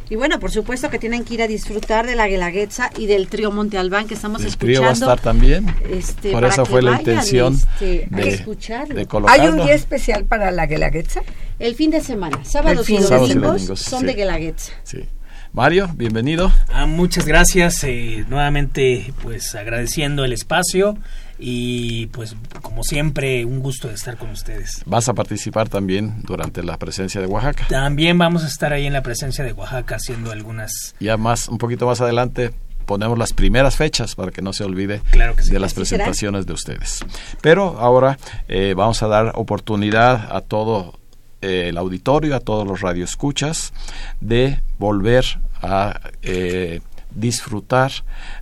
Y 0.08 0.14
bueno, 0.14 0.38
por 0.38 0.50
supuesto 0.50 0.88
que 0.88 0.98
tienen 0.98 1.24
que 1.24 1.34
ir 1.34 1.42
a 1.42 1.48
disfrutar 1.48 2.06
de 2.06 2.14
la 2.14 2.28
Guelaguetza 2.28 2.90
y 2.96 3.06
del 3.06 3.28
trío 3.28 3.50
Monte 3.50 3.76
Albán 3.76 4.06
que 4.06 4.14
estamos 4.14 4.40
el 4.42 4.48
escuchando. 4.48 4.72
Trío 4.72 4.82
va 4.82 4.90
a 4.90 4.92
estar 4.92 5.20
también. 5.20 5.66
Este, 5.90 6.30
por 6.30 6.44
eso 6.44 6.64
fue 6.64 6.82
la 6.82 6.92
intención 6.92 7.54
este, 7.54 8.06
de, 8.10 9.06
colocarlo. 9.08 9.28
¿Hay 9.28 9.48
un 9.48 9.56
día 9.64 9.74
especial 9.74 10.24
para 10.24 10.52
la 10.52 10.66
Guelaguetza? 10.66 11.22
El 11.58 11.74
fin 11.74 11.90
de 11.90 12.00
semana, 12.00 12.44
sábados, 12.44 12.88
y, 12.88 12.98
domingos, 12.98 13.80
son 13.80 14.06
de 14.06 14.14
Guelaguetza. 14.14 14.72
Sí. 14.84 15.04
Mario, 15.52 15.88
bienvenido. 15.94 16.52
Ah, 16.68 16.86
muchas 16.86 17.26
gracias. 17.26 17.82
Eh, 17.82 18.24
nuevamente, 18.28 19.12
pues 19.22 19.54
agradeciendo 19.54 20.24
el 20.24 20.32
espacio 20.32 20.98
y 21.38 22.06
pues 22.08 22.36
como 22.62 22.82
siempre 22.82 23.44
un 23.44 23.60
gusto 23.60 23.88
de 23.88 23.94
estar 23.94 24.16
con 24.16 24.30
ustedes. 24.30 24.82
¿Vas 24.86 25.08
a 25.08 25.14
participar 25.14 25.68
también 25.68 26.22
durante 26.22 26.62
la 26.62 26.78
presencia 26.78 27.20
de 27.20 27.26
Oaxaca? 27.26 27.66
También 27.68 28.18
vamos 28.18 28.44
a 28.44 28.46
estar 28.46 28.72
ahí 28.72 28.86
en 28.86 28.92
la 28.92 29.02
presencia 29.02 29.44
de 29.44 29.52
Oaxaca 29.52 29.96
haciendo 29.96 30.32
algunas... 30.32 30.94
Ya 31.00 31.16
más, 31.16 31.48
un 31.48 31.58
poquito 31.58 31.86
más 31.86 32.00
adelante 32.00 32.52
ponemos 32.86 33.18
las 33.18 33.32
primeras 33.32 33.76
fechas 33.76 34.14
para 34.14 34.30
que 34.30 34.40
no 34.40 34.52
se 34.52 34.64
olvide 34.64 35.02
de 35.12 35.58
las 35.58 35.74
presentaciones 35.74 36.46
de 36.46 36.52
ustedes. 36.52 37.00
Pero 37.42 37.78
ahora 37.78 38.16
eh, 38.48 38.74
vamos 38.74 39.02
a 39.02 39.08
dar 39.08 39.32
oportunidad 39.34 40.34
a 40.34 40.40
todo 40.40 40.98
eh, 41.42 41.68
el 41.68 41.76
auditorio, 41.76 42.34
a 42.36 42.40
todos 42.40 42.66
los 42.66 42.80
radioescuchas, 42.80 43.72
de 44.20 44.62
volver 44.78 45.40
a 45.60 46.00
eh, 46.22 46.80
disfrutar 47.10 47.92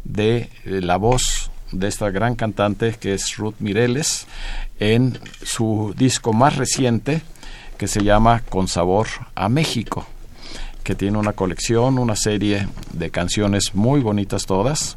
de 0.04 0.50
la 0.64 0.96
voz 0.96 1.50
de 1.74 1.88
esta 1.88 2.10
gran 2.10 2.34
cantante 2.34 2.94
que 2.98 3.14
es 3.14 3.37
Ruth 3.37 3.56
Mireles 3.58 4.26
en 4.78 5.18
su 5.42 5.94
disco 5.96 6.32
más 6.32 6.56
reciente 6.56 7.22
que 7.78 7.88
se 7.88 8.02
llama 8.02 8.40
Con 8.48 8.68
Sabor 8.68 9.06
a 9.34 9.48
México 9.48 10.06
que 10.84 10.94
tiene 10.94 11.18
una 11.18 11.32
colección, 11.32 11.98
una 11.98 12.14
serie 12.14 12.68
de 12.92 13.10
canciones 13.10 13.74
muy 13.74 14.00
bonitas 14.00 14.44
todas, 14.44 14.96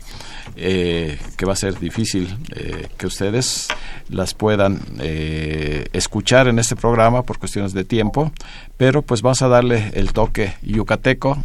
eh, 0.57 1.17
que 1.37 1.45
va 1.45 1.53
a 1.53 1.55
ser 1.55 1.79
difícil 1.79 2.37
eh, 2.53 2.89
que 2.97 3.07
ustedes 3.07 3.69
las 4.09 4.33
puedan 4.33 4.81
eh, 4.99 5.87
escuchar 5.93 6.49
en 6.49 6.59
este 6.59 6.75
programa 6.75 7.23
por 7.23 7.39
cuestiones 7.39 7.73
de 7.73 7.85
tiempo, 7.85 8.33
pero 8.75 9.01
pues 9.01 9.21
vamos 9.21 9.41
a 9.41 9.47
darle 9.47 9.91
el 9.93 10.11
toque 10.11 10.55
yucateco 10.61 11.41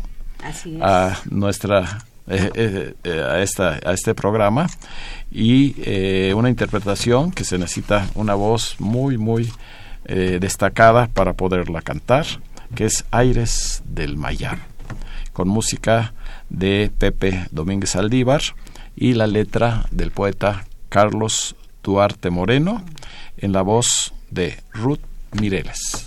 a 0.81 1.21
nuestra 1.31 2.05
a, 2.27 3.41
esta, 3.41 3.81
a 3.85 3.93
este 3.93 4.15
programa 4.15 4.69
y 5.31 5.75
eh, 5.79 6.35
una 6.37 6.51
interpretación 6.51 7.33
que 7.33 7.45
se 7.45 7.59
necesita 7.59 8.09
una 8.15 8.35
voz 8.35 8.77
muy, 8.79 9.19
muy 9.19 9.53
eh, 10.05 10.39
destacada 10.41 11.09
para 11.09 11.33
poderla 11.35 11.83
cantar, 11.83 12.27
que 12.75 12.85
es 12.85 13.05
Aires 13.11 13.83
del 13.87 14.17
Mayar, 14.17 14.59
con 15.33 15.49
música 15.49 16.13
de 16.49 16.91
Pepe 16.97 17.47
Domínguez 17.51 17.97
Aldívar 17.97 18.43
y 18.97 19.15
la 19.15 19.27
letra 19.27 19.87
del 19.91 20.11
poeta 20.11 20.67
Carlos 20.89 21.57
Duarte 21.83 22.31
Moreno 22.31 22.85
en 23.37 23.53
la 23.53 23.63
voz 23.63 24.13
de 24.31 24.59
Ruth 24.73 25.01
Mireles. 25.33 26.02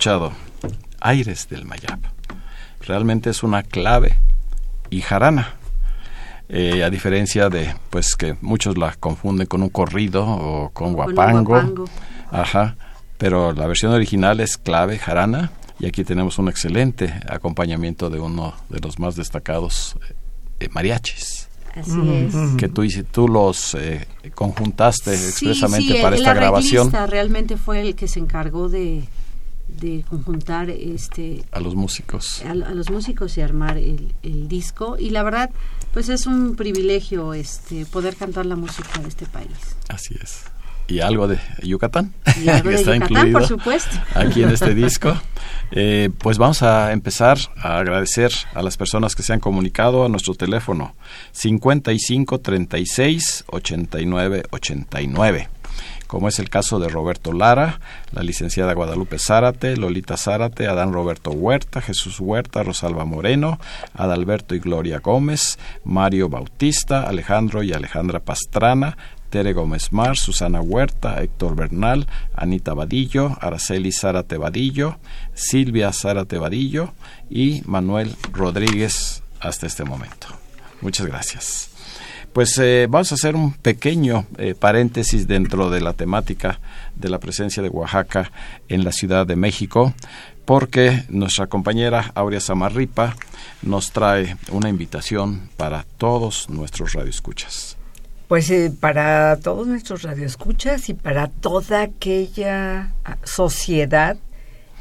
Escuchado 0.00 0.32
Aires 1.00 1.46
del 1.50 1.66
Mayab. 1.66 1.98
Realmente 2.80 3.28
es 3.28 3.42
una 3.42 3.62
clave 3.62 4.18
y 4.88 5.02
jarana. 5.02 5.56
Eh, 6.48 6.82
a 6.82 6.88
diferencia 6.88 7.50
de, 7.50 7.74
pues 7.90 8.16
que 8.16 8.34
muchos 8.40 8.78
la 8.78 8.94
confunden 8.94 9.46
con 9.46 9.62
un 9.62 9.68
corrido 9.68 10.24
o 10.26 10.70
con 10.70 10.94
guapango. 10.94 11.44
guapango. 11.44 11.84
Ajá. 12.30 12.76
Pero 13.18 13.52
la 13.52 13.66
versión 13.66 13.92
original 13.92 14.40
es 14.40 14.56
clave, 14.56 14.96
jarana. 14.96 15.52
Y 15.78 15.84
aquí 15.84 16.02
tenemos 16.02 16.38
un 16.38 16.48
excelente 16.48 17.20
acompañamiento 17.28 18.08
de 18.08 18.20
uno 18.20 18.54
de 18.70 18.80
los 18.80 18.98
más 18.98 19.16
destacados 19.16 19.98
eh, 20.60 20.70
mariachis. 20.72 21.46
Así 21.74 22.00
es. 22.10 22.34
Que 22.56 22.68
tú, 22.68 22.86
tú 23.12 23.28
los 23.28 23.74
eh, 23.74 24.08
conjuntaste 24.34 25.12
expresamente 25.12 25.88
sí, 25.88 25.96
sí, 25.96 26.02
para 26.02 26.16
el 26.16 26.22
esta 26.22 26.32
grabación 26.32 26.90
realmente 27.06 27.58
fue 27.58 27.82
el 27.82 27.94
que 27.94 28.08
se 28.08 28.18
encargó 28.18 28.70
de, 28.70 29.04
de 29.80 30.04
conjuntar 30.08 30.70
este 30.70 31.44
a 31.52 31.60
los 31.60 31.74
músicos. 31.74 32.42
a, 32.44 32.50
a 32.50 32.74
los 32.74 32.90
músicos 32.90 33.36
y 33.38 33.40
armar 33.40 33.78
el, 33.78 34.12
el 34.22 34.48
disco 34.48 34.96
y 34.98 35.10
la 35.10 35.22
verdad 35.22 35.50
pues 35.92 36.08
es 36.08 36.26
un 36.26 36.56
privilegio 36.56 37.34
este 37.34 37.84
poder 37.86 38.16
cantar 38.16 38.46
la 38.46 38.56
música 38.56 38.98
de 39.00 39.08
este 39.08 39.26
país 39.26 39.50
Así 39.88 40.14
es. 40.22 40.42
Y 40.88 41.00
algo 41.00 41.28
de 41.28 41.38
Yucatán. 41.62 42.12
y 42.44 42.48
algo 42.48 42.64
que 42.70 42.70
de 42.70 42.74
está 42.76 42.94
Yucatán 42.94 43.16
incluido 43.28 43.38
por 43.38 43.48
supuesto 43.48 43.96
aquí 44.14 44.42
en 44.42 44.50
este 44.50 44.74
disco. 44.74 45.16
Eh, 45.70 46.10
pues 46.18 46.36
vamos 46.36 46.62
a 46.64 46.90
empezar 46.92 47.38
a 47.56 47.78
agradecer 47.78 48.32
a 48.54 48.62
las 48.62 48.76
personas 48.76 49.14
que 49.14 49.22
se 49.22 49.32
han 49.32 49.38
comunicado 49.38 50.04
a 50.04 50.08
nuestro 50.08 50.34
teléfono 50.34 50.96
55 51.32 52.40
36 52.40 53.44
89 53.46 54.42
89 54.50 55.48
como 56.10 56.26
es 56.26 56.40
el 56.40 56.50
caso 56.50 56.80
de 56.80 56.88
Roberto 56.88 57.32
Lara, 57.32 57.78
la 58.10 58.24
licenciada 58.24 58.74
Guadalupe 58.74 59.16
Zárate, 59.20 59.76
Lolita 59.76 60.16
Zárate, 60.16 60.66
Adán 60.66 60.92
Roberto 60.92 61.30
Huerta, 61.30 61.80
Jesús 61.80 62.18
Huerta, 62.18 62.64
Rosalba 62.64 63.04
Moreno, 63.04 63.60
Adalberto 63.94 64.56
y 64.56 64.58
Gloria 64.58 64.98
Gómez, 64.98 65.60
Mario 65.84 66.28
Bautista, 66.28 67.08
Alejandro 67.08 67.62
y 67.62 67.72
Alejandra 67.72 68.18
Pastrana, 68.18 68.98
Tere 69.30 69.52
Gómez 69.52 69.92
Mar, 69.92 70.16
Susana 70.16 70.60
Huerta, 70.60 71.22
Héctor 71.22 71.54
Bernal, 71.54 72.08
Anita 72.34 72.74
Vadillo, 72.74 73.38
Araceli 73.40 73.92
Zárate 73.92 74.36
Vadillo, 74.36 74.98
Silvia 75.34 75.92
Zárate 75.92 76.38
Vadillo 76.38 76.92
y 77.30 77.62
Manuel 77.66 78.16
Rodríguez 78.32 79.22
hasta 79.38 79.68
este 79.68 79.84
momento. 79.84 80.26
Muchas 80.80 81.06
gracias. 81.06 81.69
Pues 82.32 82.56
eh, 82.58 82.86
vamos 82.88 83.10
a 83.10 83.16
hacer 83.16 83.34
un 83.34 83.52
pequeño 83.52 84.24
eh, 84.38 84.54
paréntesis 84.54 85.26
dentro 85.26 85.68
de 85.68 85.80
la 85.80 85.94
temática 85.94 86.60
de 86.94 87.08
la 87.08 87.18
presencia 87.18 87.60
de 87.60 87.68
Oaxaca 87.68 88.30
en 88.68 88.84
la 88.84 88.92
Ciudad 88.92 89.26
de 89.26 89.34
México, 89.34 89.94
porque 90.44 91.04
nuestra 91.08 91.48
compañera 91.48 92.12
Aurea 92.14 92.40
Samarripa 92.40 93.16
nos 93.62 93.90
trae 93.90 94.36
una 94.52 94.68
invitación 94.68 95.50
para 95.56 95.84
todos 95.98 96.48
nuestros 96.48 96.92
radioescuchas. 96.92 97.76
Pues 98.28 98.48
eh, 98.50 98.72
para 98.78 99.36
todos 99.40 99.66
nuestros 99.66 100.02
radioescuchas 100.02 100.88
y 100.88 100.94
para 100.94 101.26
toda 101.26 101.82
aquella 101.82 102.92
ah, 103.04 103.16
sociedad 103.24 104.16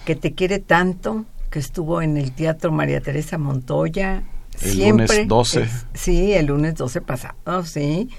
que 0.06 0.16
te 0.16 0.34
quiere 0.34 0.60
tanto, 0.60 1.26
que 1.50 1.58
estuvo 1.58 2.04
en 2.04 2.18
el 2.18 2.32
Teatro 2.32 2.72
María 2.72 3.02
Teresa 3.02 3.40
Montoya. 3.40 4.22
El 4.62 4.72
siempre, 4.72 5.08
lunes 5.08 5.28
12. 5.28 5.62
es- 5.64 5.86
sí, 5.94 6.34
el 6.34 6.48
lunes 6.48 6.76
12 6.76 7.02
pasado, 7.02 7.64
sí. 7.66 8.10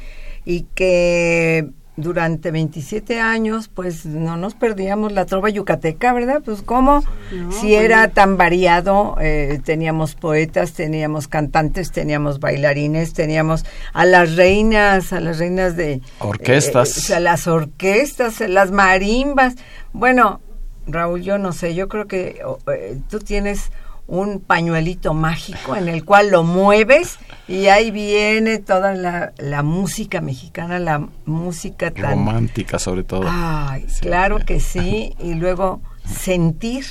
Y 0.44 0.62
que 0.74 1.68
durante 1.96 2.50
27 2.50 3.20
años, 3.20 3.68
pues 3.68 4.06
no 4.06 4.38
nos 4.38 4.54
perdíamos 4.54 5.12
la 5.12 5.26
trova 5.26 5.50
yucateca, 5.50 6.14
¿verdad? 6.14 6.40
Pues 6.42 6.62
cómo, 6.62 7.04
No, 7.30 7.52
si 7.52 7.74
era 7.74 8.08
tan 8.08 8.38
variado, 8.38 9.16
eh, 9.20 9.60
teníamos 9.64 10.14
poetas, 10.14 10.72
teníamos 10.72 11.28
cantantes, 11.28 11.92
teníamos 11.92 12.40
bailarines, 12.40 13.12
teníamos 13.12 13.66
a 13.92 14.06
las 14.06 14.34
reinas, 14.36 15.12
a 15.12 15.20
las 15.20 15.38
reinas 15.38 15.76
de... 15.76 16.00
Orquestas. 16.20 16.96
eh, 16.96 17.00
o 17.00 17.02
sea, 17.02 17.20
las 17.20 17.46
orquestas, 17.46 18.40
las 18.40 18.70
marimbas. 18.70 19.56
Bueno, 19.92 20.40
Raúl, 20.86 21.20
yo 21.20 21.36
no 21.36 21.52
sé, 21.52 21.74
yo 21.74 21.88
creo 21.88 22.06
que 22.06 22.40
o, 22.46 22.58
eh, 22.72 22.98
tú 23.10 23.18
tienes 23.18 23.70
un 24.10 24.40
pañuelito 24.40 25.14
mágico 25.14 25.76
en 25.76 25.88
el 25.88 26.04
cual 26.04 26.30
lo 26.30 26.42
mueves 26.42 27.18
y 27.46 27.68
ahí 27.68 27.92
viene 27.92 28.58
toda 28.58 28.92
la, 28.94 29.32
la 29.38 29.62
música 29.62 30.20
mexicana, 30.20 30.80
la 30.80 31.06
música 31.26 31.92
tan... 31.92 32.10
Romántica 32.10 32.80
sobre 32.80 33.04
todo. 33.04 33.22
Ay, 33.24 33.86
Sí, 33.88 34.00
claro 34.00 34.40
sí. 34.40 34.44
que 34.44 34.60
sí. 34.60 35.14
Y 35.20 35.34
luego 35.34 35.80
sentir 36.04 36.84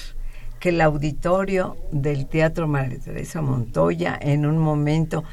que 0.61 0.69
el 0.69 0.79
auditorio 0.79 1.75
del 1.91 2.25
Teatro 2.25 2.67
María 2.69 2.99
Teresa 2.99 3.41
Montoya 3.41 4.17
en 4.21 4.45
un 4.45 4.57
momento 4.57 5.25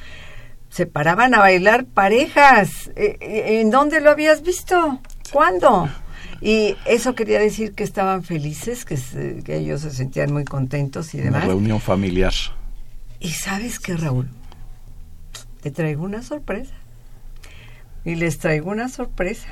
se 0.69 0.87
paraban 0.87 1.35
a 1.35 1.39
bailar 1.39 1.85
parejas. 1.85 2.91
Eh, 2.97 3.17
eh, 3.21 3.61
¿En 3.61 3.71
dónde 3.71 4.01
lo 4.01 4.11
habías 4.11 4.43
visto? 4.43 5.01
¿Cuándo? 5.33 5.89
Y 6.41 6.77
eso 6.85 7.15
quería 7.15 7.41
decir 7.41 7.73
que 7.73 7.85
estaban 7.85 8.23
felices, 8.25 8.85
que, 8.85 8.97
se- 8.97 9.43
que 9.43 9.57
ellos 9.57 9.81
se 9.83 9.91
sentían 9.91 10.33
muy 10.33 10.45
contentos 10.45 11.15
y 11.15 11.19
Una 11.19 11.25
demás. 11.27 11.45
reunión 11.47 11.81
familiar. 11.81 12.35
Y 13.21 13.31
sabes 13.31 13.81
qué, 13.81 13.97
Raúl, 13.97 14.29
te 15.63 15.71
traigo 15.71 16.05
una 16.05 16.23
sorpresa. 16.23 16.75
Y 18.05 18.15
les 18.15 18.39
traigo 18.39 18.71
una 18.71 18.89
sorpresa. 18.89 19.49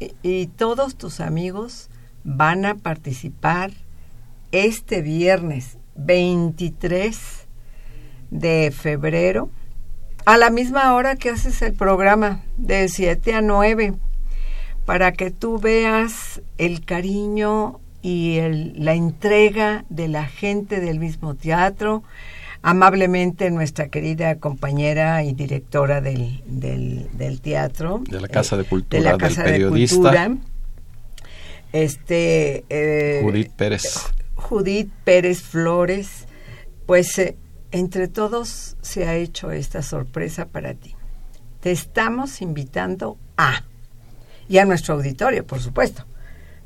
Y, 0.00 0.12
y 0.22 0.46
todos 0.46 0.96
tus 0.96 1.20
amigos 1.20 1.88
van 2.24 2.64
a 2.64 2.74
participar 2.74 3.70
este 4.52 5.02
viernes 5.02 5.76
23 5.96 7.18
de 8.30 8.72
febrero 8.76 9.50
a 10.24 10.36
la 10.36 10.50
misma 10.50 10.92
hora 10.94 11.14
que 11.16 11.30
haces 11.30 11.62
el 11.62 11.74
programa, 11.74 12.42
de 12.56 12.88
7 12.88 13.34
a 13.34 13.42
9, 13.42 13.94
para 14.86 15.12
que 15.12 15.30
tú 15.30 15.58
veas 15.58 16.40
el 16.58 16.84
cariño 16.84 17.80
y 18.02 18.36
el- 18.38 18.72
la 18.84 18.94
entrega 18.94 19.84
de 19.90 20.08
la 20.08 20.24
gente 20.26 20.80
del 20.80 20.98
mismo 21.00 21.34
teatro, 21.34 22.02
amablemente 22.62 23.50
nuestra 23.50 23.88
querida 23.88 24.36
compañera 24.36 25.22
y 25.24 25.32
directora 25.34 26.00
del, 26.00 26.42
del, 26.46 27.08
del 27.18 27.40
teatro. 27.40 28.02
De 28.08 28.20
la 28.20 28.28
Casa 28.28 28.56
de 28.56 28.62
eh, 28.62 28.66
Cultura, 28.66 28.98
de 28.98 29.04
la 29.04 29.10
del 29.12 29.20
Casa 29.20 29.42
de 29.42 29.50
periodista. 29.50 29.94
Cultura, 29.96 30.36
este, 31.72 32.64
eh, 32.68 33.20
Judith 33.22 33.52
Pérez. 33.52 33.98
Judith 34.36 34.90
Pérez 35.04 35.42
Flores, 35.42 36.26
pues 36.86 37.18
eh, 37.18 37.36
entre 37.72 38.08
todos 38.08 38.76
se 38.82 39.06
ha 39.08 39.16
hecho 39.16 39.50
esta 39.50 39.82
sorpresa 39.82 40.46
para 40.46 40.74
ti. 40.74 40.94
Te 41.60 41.72
estamos 41.72 42.40
invitando 42.42 43.18
a, 43.36 43.64
y 44.48 44.58
a 44.58 44.64
nuestro 44.64 44.94
auditorio, 44.94 45.46
por 45.46 45.60
supuesto. 45.60 46.04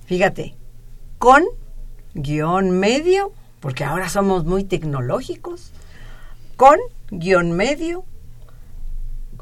Fíjate, 0.06 0.54
con 1.18 1.44
guion 2.14 2.70
medio, 2.70 3.32
porque 3.60 3.84
ahora 3.84 4.08
somos 4.08 4.44
muy 4.44 4.64
tecnológicos, 4.64 5.72
con 6.56 6.78
guion 7.10 7.52
medio, 7.52 8.04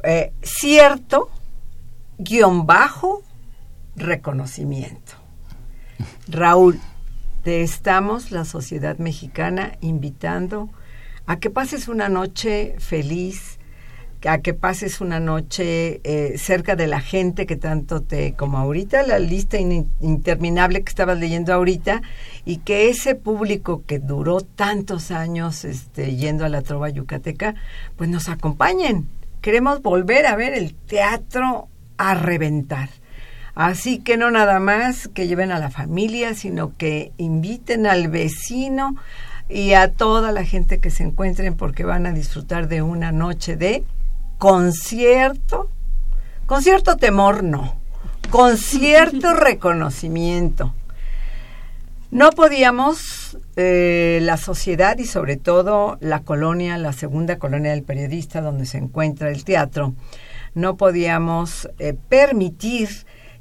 eh, 0.05 0.33
cierto, 0.43 1.31
guion 2.19 2.67
bajo, 2.67 3.23
reconocimiento. 3.97 5.15
Raúl, 6.29 6.81
te 7.43 7.63
estamos, 7.63 8.31
la 8.31 8.45
sociedad 8.45 8.99
mexicana, 8.99 9.79
invitando 9.81 10.69
a 11.27 11.39
que 11.39 11.51
pases 11.51 11.89
una 11.89 12.09
noche 12.09 12.77
feliz, 12.79 13.58
a 14.27 14.39
que 14.39 14.55
pases 14.55 15.01
una 15.01 15.21
noche 15.21 16.01
eh, 16.03 16.39
cerca 16.39 16.75
de 16.75 16.87
la 16.87 17.01
gente 17.01 17.47
que 17.47 17.57
tanto 17.57 18.03
te, 18.03 18.35
como 18.35 18.59
ahorita, 18.59 19.03
la 19.05 19.19
lista 19.19 19.59
in- 19.59 19.89
interminable 20.01 20.83
que 20.83 20.89
estabas 20.89 21.19
leyendo 21.19 21.55
ahorita, 21.55 22.03
y 22.45 22.59
que 22.59 22.89
ese 22.89 23.15
público 23.15 23.85
que 23.87 23.99
duró 23.99 24.41
tantos 24.41 25.11
años 25.11 25.65
este, 25.65 26.17
yendo 26.17 26.45
a 26.45 26.49
la 26.49 26.63
trova 26.63 26.89
yucateca, 26.89 27.55
pues 27.97 28.11
nos 28.11 28.29
acompañen. 28.29 29.07
Queremos 29.41 29.83
volver 29.83 30.27
a 30.27 30.35
ver 30.35 30.53
el 30.55 30.75
teatro 30.75 31.69
a 31.97 32.15
reventar. 32.15 32.89
Así 33.55 33.99
que 33.99 34.17
no 34.17 34.31
nada 34.31 34.61
más 34.61 35.09
que 35.09 35.27
lleven 35.27 35.53
a 35.53 35.59
la 35.59 35.71
familia, 35.71 36.35
sino 36.35 36.77
que 36.77 37.13
inviten 37.19 37.87
al 37.87 38.09
vecino 38.09 38.95
y 39.49 39.73
a 39.73 39.93
toda 39.93 40.31
la 40.31 40.45
gente 40.45 40.79
que 40.79 40.91
se 40.91 41.03
encuentren 41.03 41.57
porque 41.57 41.85
van 41.85 42.07
a 42.07 42.13
disfrutar 42.13 42.69
de 42.69 42.83
una 42.83 43.13
noche 43.13 43.57
de 43.57 43.85
concierto 44.39 45.69
Con 46.47 46.63
cierto 46.63 46.97
temor, 46.97 47.45
no. 47.45 47.75
Con 48.31 48.57
cierto 48.57 49.35
reconocimiento. 49.35 50.75
No 52.11 52.31
podíamos, 52.31 53.37
eh, 53.57 54.21
la 54.23 54.39
sociedad 54.39 54.97
y 54.97 55.05
sobre 55.05 55.37
todo 55.37 55.99
la 56.01 56.21
colonia, 56.21 56.79
la 56.79 56.95
segunda 56.95 57.39
colonia 57.39 57.73
del 57.73 57.83
periodista 57.83 58.41
donde 58.41 58.65
se 58.65 58.79
encuentra 58.79 59.29
el 59.29 59.45
teatro, 59.45 59.95
no 60.55 60.79
podíamos 60.79 61.69
eh, 61.79 61.95
permitir 62.09 62.89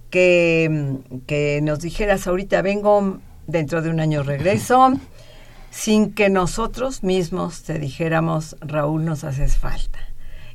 que, 0.09 0.97
que 1.27 1.61
nos 1.63 1.79
dijeras 1.79 2.27
ahorita 2.27 2.61
vengo, 2.61 3.19
dentro 3.47 3.81
de 3.81 3.89
un 3.89 4.01
año 4.01 4.23
regreso, 4.23 4.93
sin 5.69 6.13
que 6.13 6.29
nosotros 6.29 7.03
mismos 7.03 7.63
te 7.63 7.79
dijéramos, 7.79 8.57
Raúl, 8.59 9.05
nos 9.05 9.23
haces 9.23 9.55
falta. 9.55 9.99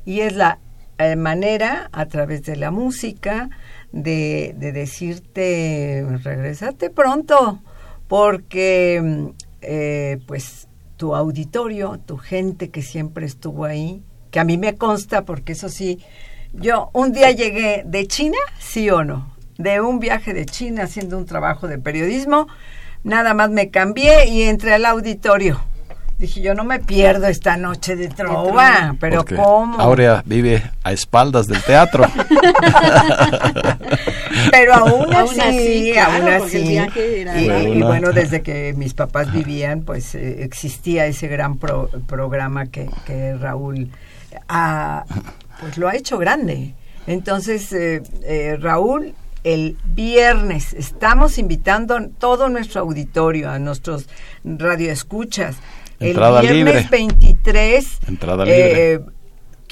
Y 0.05 0.21
es 0.21 0.35
la 0.35 0.59
eh, 0.97 1.15
manera, 1.15 1.89
a 1.91 2.05
través 2.05 2.43
de 2.43 2.55
la 2.55 2.71
música, 2.71 3.49
de, 3.91 4.55
de 4.57 4.71
decirte, 4.71 6.05
regresate 6.23 6.89
pronto, 6.89 7.61
porque 8.07 9.33
eh, 9.61 10.19
pues 10.27 10.67
tu 10.97 11.15
auditorio, 11.15 11.99
tu 12.05 12.17
gente 12.17 12.69
que 12.69 12.81
siempre 12.81 13.25
estuvo 13.25 13.65
ahí, 13.65 14.03
que 14.29 14.39
a 14.39 14.43
mí 14.43 14.57
me 14.57 14.75
consta, 14.75 15.25
porque 15.25 15.53
eso 15.53 15.69
sí, 15.69 15.99
yo 16.53 16.89
un 16.93 17.11
día 17.11 17.31
llegué 17.31 17.83
de 17.85 18.07
China, 18.07 18.37
sí 18.59 18.89
o 18.89 19.03
no, 19.03 19.35
de 19.57 19.81
un 19.81 19.99
viaje 19.99 20.33
de 20.33 20.45
China 20.45 20.83
haciendo 20.83 21.17
un 21.17 21.25
trabajo 21.25 21.67
de 21.67 21.79
periodismo, 21.79 22.47
nada 23.03 23.33
más 23.33 23.49
me 23.49 23.69
cambié 23.69 24.27
y 24.27 24.43
entré 24.43 24.73
al 24.73 24.85
auditorio 24.85 25.59
Dije, 26.23 26.39
yo 26.39 26.53
no 26.53 26.63
me 26.63 26.79
pierdo 26.79 27.27
esta 27.27 27.57
noche 27.57 27.97
de 27.97 28.07
trova, 28.07 28.95
pero 28.97 29.25
¿cómo? 29.25 29.77
Aurea 29.77 30.23
vive 30.25 30.63
a 30.81 30.93
espaldas 30.93 31.47
del 31.47 31.61
teatro. 31.63 32.05
pero 34.51 34.73
aún 34.73 35.13
así, 35.13 35.91
aún 35.97 36.29
así, 36.29 36.79
y, 37.35 37.81
bueno, 37.81 38.13
desde 38.13 38.41
que 38.41 38.73
mis 38.77 38.93
papás 38.93 39.33
vivían, 39.33 39.81
pues 39.81 40.15
eh, 40.15 40.45
existía 40.45 41.07
ese 41.07 41.27
gran 41.27 41.57
programa 41.57 42.67
que, 42.67 42.89
que 43.05 43.35
Raúl 43.35 43.91
ha, 44.47 45.03
pues 45.59 45.77
lo 45.77 45.89
ha 45.89 45.95
hecho 45.97 46.17
grande. 46.17 46.73
Entonces, 47.05 47.73
eh, 47.73 48.01
eh, 48.23 48.55
Raúl 48.61 49.13
el 49.43 49.75
viernes. 49.83 50.73
Estamos 50.73 51.37
invitando 51.37 51.97
a 51.97 52.07
todo 52.07 52.47
nuestro 52.47 52.79
auditorio, 52.79 53.49
a 53.49 53.59
nuestros 53.59 54.07
radioescuchas, 54.45 55.57
Entrada 56.09 56.41
el 56.41 56.47
viernes 56.53 56.75
libre. 56.75 56.87
23. 56.91 57.99
Entrada 58.07 58.45
libre. 58.45 58.93
Eh, 58.93 58.99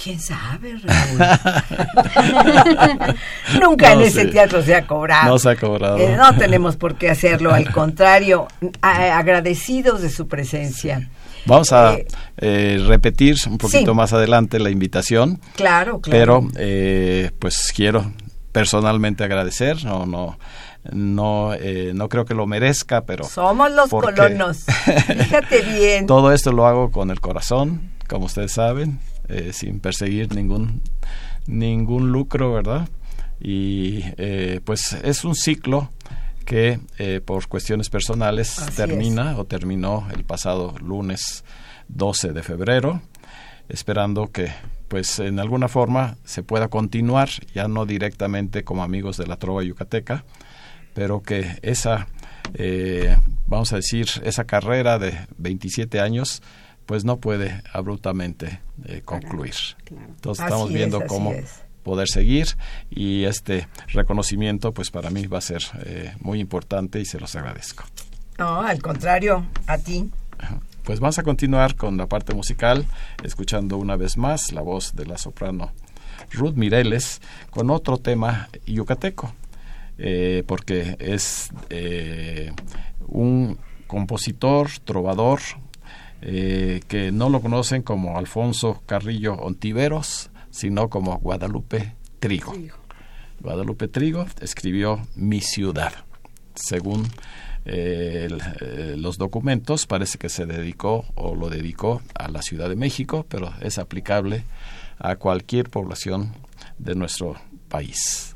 ¿Quién 0.01 0.19
sabe, 0.19 0.79
Raúl? 0.83 1.19
Nunca 3.61 3.93
No 3.95 4.01
en 4.01 4.07
ese 4.07 4.25
teatro 4.25 4.61
se 4.63 4.75
ha 4.75 4.87
cobrado. 4.87 5.29
No 5.29 5.39
se 5.39 5.49
ha 5.49 5.55
cobrado. 5.55 5.97
Eh, 5.97 6.15
no 6.17 6.35
tenemos 6.37 6.75
por 6.77 6.95
qué 6.95 7.09
hacerlo, 7.09 7.53
al 7.53 7.71
contrario, 7.71 8.47
a- 8.81 9.17
agradecidos 9.17 10.01
de 10.01 10.09
su 10.09 10.27
presencia. 10.27 11.09
Vamos 11.45 11.71
a 11.71 11.93
Eh, 11.95 12.07
eh, 12.37 12.83
repetir 12.87 13.35
un 13.47 13.57
poquito 13.57 13.91
sí. 13.91 13.97
más 13.97 14.13
adelante 14.13 14.59
la 14.59 14.69
invitación, 14.69 15.39
Claro, 15.55 15.99
claro. 15.99 16.01
pero 16.01 16.47
eh, 16.57 17.31
pues 17.39 17.71
quiero 17.75 18.11
personalmente 18.51 19.23
agradecer, 19.23 19.83
no, 19.85 20.05
no, 20.05 20.37
no, 20.91 21.53
eh, 21.53 21.91
no 21.93 22.09
creo 22.09 22.25
que 22.25 22.33
lo 22.33 22.47
merezca, 22.47 23.01
pero 23.05 23.23
Somos 23.23 23.71
los 23.71 23.89
colonos. 23.89 24.65
Fíjate 25.07 25.61
bien. 25.61 26.07
todo 26.07 26.31
esto 26.31 26.51
lo 26.51 26.65
hago 26.65 26.91
con 26.91 27.11
el 27.11 27.19
corazón, 27.19 27.91
como 28.07 28.25
ustedes 28.25 28.51
saben, 28.51 28.99
eh, 29.27 29.51
sin 29.53 29.79
perseguir 29.79 30.33
ningún 30.33 30.81
ningún 31.47 32.11
lucro, 32.11 32.53
¿verdad? 32.53 32.87
Y 33.39 34.01
eh, 34.17 34.61
pues 34.63 34.93
es 35.03 35.23
un 35.25 35.35
ciclo 35.35 35.91
que 36.45 36.79
eh, 36.97 37.21
por 37.23 37.47
cuestiones 37.47 37.89
personales 37.89 38.59
Así 38.59 38.75
termina 38.75 39.37
o 39.37 39.45
terminó 39.45 40.07
el 40.13 40.23
pasado 40.23 40.75
lunes 40.79 41.43
12 41.87 42.33
de 42.33 42.43
febrero, 42.43 43.01
esperando 43.69 44.31
que 44.31 44.51
pues 44.87 45.19
en 45.19 45.39
alguna 45.39 45.67
forma 45.69 46.17
se 46.25 46.43
pueda 46.43 46.67
continuar, 46.67 47.29
ya 47.53 47.67
no 47.67 47.85
directamente 47.85 48.63
como 48.63 48.83
amigos 48.83 49.17
de 49.17 49.27
la 49.27 49.37
trova 49.37 49.63
yucateca, 49.63 50.25
pero 50.93 51.21
que 51.21 51.57
esa, 51.61 52.07
eh, 52.53 53.17
vamos 53.47 53.73
a 53.73 53.77
decir, 53.77 54.07
esa 54.23 54.45
carrera 54.45 54.99
de 54.99 55.17
27 55.37 55.99
años, 55.99 56.41
pues 56.85 57.05
no 57.05 57.17
puede 57.17 57.61
abruptamente 57.73 58.59
eh, 58.85 59.01
concluir. 59.05 59.53
Entonces 59.89 60.43
Así 60.43 60.49
estamos 60.51 60.69
es, 60.69 60.75
viendo 60.75 61.05
cómo 61.05 61.31
es. 61.33 61.61
poder 61.83 62.07
seguir 62.07 62.47
y 62.89 63.23
este 63.25 63.67
reconocimiento 63.87 64.73
pues 64.73 64.91
para 64.91 65.09
mí 65.09 65.27
va 65.27 65.37
a 65.37 65.41
ser 65.41 65.61
eh, 65.85 66.13
muy 66.19 66.39
importante 66.39 66.99
y 66.99 67.05
se 67.05 67.19
los 67.19 67.35
agradezco. 67.35 67.83
No, 68.37 68.61
al 68.61 68.81
contrario, 68.81 69.45
a 69.67 69.77
ti. 69.77 70.09
Pues 70.83 70.99
vamos 70.99 71.19
a 71.19 71.23
continuar 71.23 71.75
con 71.75 71.95
la 71.97 72.07
parte 72.07 72.33
musical, 72.33 72.85
escuchando 73.23 73.77
una 73.77 73.95
vez 73.95 74.17
más 74.17 74.51
la 74.51 74.61
voz 74.61 74.95
de 74.95 75.05
la 75.05 75.17
soprano 75.19 75.71
Ruth 76.31 76.55
Mireles 76.55 77.21
con 77.51 77.69
otro 77.69 77.97
tema 77.97 78.49
yucateco, 78.65 79.33
eh, 80.03 80.43
porque 80.47 80.95
es 80.99 81.51
eh, 81.69 82.51
un 83.07 83.59
compositor, 83.85 84.69
trovador, 84.83 85.41
eh, 86.23 86.81
que 86.87 87.11
no 87.11 87.29
lo 87.29 87.39
conocen 87.41 87.83
como 87.83 88.17
Alfonso 88.17 88.81
Carrillo 88.87 89.33
Ontiveros, 89.35 90.31
sino 90.49 90.89
como 90.89 91.17
Guadalupe 91.19 91.93
Trigo. 92.19 92.53
Guadalupe 93.39 93.87
Trigo 93.87 94.25
escribió 94.41 94.99
Mi 95.15 95.41
ciudad, 95.41 95.93
según 96.55 97.07
eh, 97.65 98.27
el- 98.29 99.01
los 99.01 99.17
documentos 99.19 99.85
parece 99.85 100.17
que 100.17 100.29
se 100.29 100.45
dedicó 100.47 101.05
o 101.15 101.35
lo 101.35 101.49
dedicó 101.49 102.01
a 102.15 102.27
la 102.27 102.41
Ciudad 102.41 102.69
de 102.69 102.75
México, 102.75 103.25
pero 103.29 103.53
es 103.61 103.77
aplicable 103.77 104.43
a 104.97 105.15
cualquier 105.17 105.69
población 105.69 106.33
de 106.79 106.95
nuestro 106.95 107.35
país. 107.69 108.30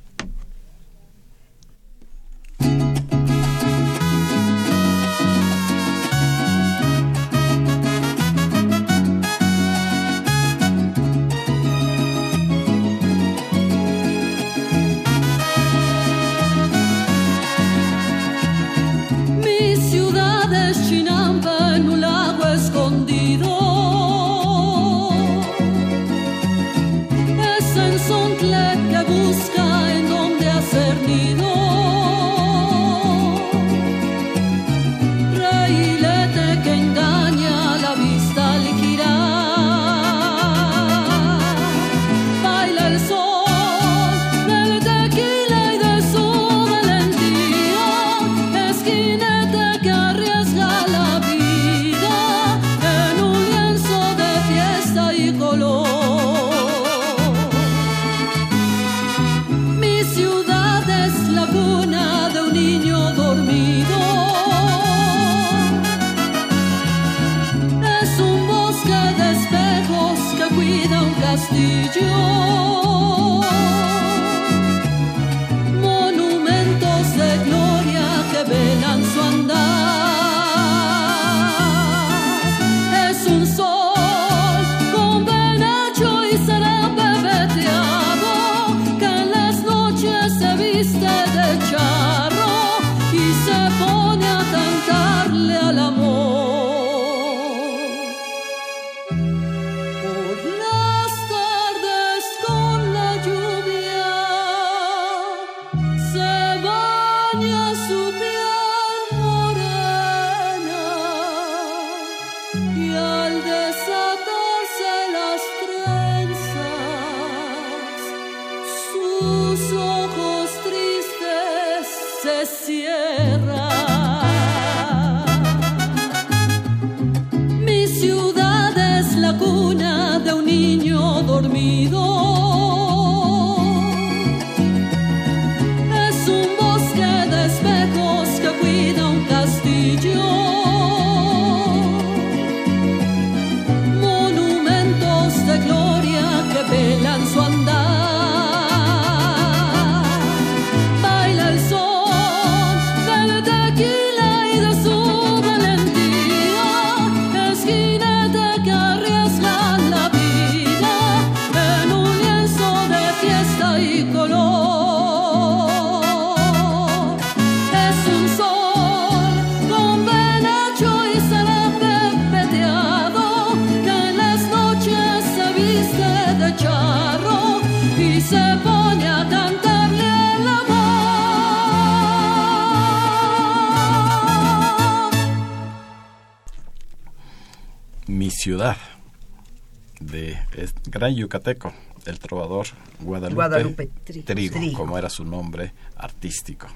Gran 191.05 191.17
Yucateco, 191.17 191.71
el 192.07 192.17
trovador 192.17 192.65
Guadalupe, 192.99 193.35
Guadalupe 193.35 193.89
Trigo. 194.03 194.25
Trigo, 194.25 194.55
Trigo. 194.55 194.77
como 194.77 194.97
era 194.97 195.07
su 195.07 195.23
nombre 195.23 195.71
artístico. 195.97 196.67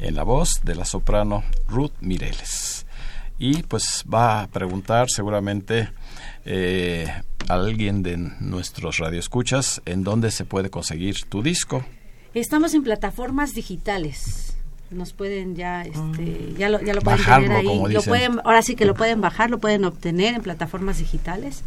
En 0.00 0.16
la 0.16 0.24
voz 0.24 0.60
de 0.64 0.74
la 0.74 0.84
soprano 0.84 1.44
Ruth 1.68 1.92
Mireles. 2.00 2.84
Y 3.38 3.62
pues 3.62 4.04
va 4.12 4.42
a 4.42 4.48
preguntar 4.48 5.08
seguramente 5.08 5.90
eh, 6.44 7.06
a 7.48 7.54
alguien 7.54 8.02
de 8.02 8.16
nuestros 8.16 8.98
radioescuchas 8.98 9.82
en 9.84 10.02
dónde 10.02 10.32
se 10.32 10.44
puede 10.44 10.68
conseguir 10.68 11.22
tu 11.28 11.44
disco. 11.44 11.84
Estamos 12.34 12.74
en 12.74 12.82
plataformas 12.82 13.54
digitales. 13.54 14.51
Nos 14.92 15.12
pueden 15.12 15.56
ya, 15.56 15.82
este, 15.82 16.54
ya 16.58 16.68
lo, 16.68 16.80
ya 16.82 16.94
lo 16.94 17.00
pueden 17.00 17.18
Bajarlo, 17.18 17.46
tener 17.48 17.66
ahí. 17.66 17.92
Lo 17.92 18.02
pueden, 18.02 18.40
ahora 18.44 18.62
sí 18.62 18.74
que 18.76 18.84
lo 18.84 18.94
pueden 18.94 19.20
bajar, 19.20 19.50
lo 19.50 19.58
pueden 19.58 19.84
obtener 19.84 20.34
en 20.34 20.42
plataformas 20.42 20.98
digitales. 20.98 21.62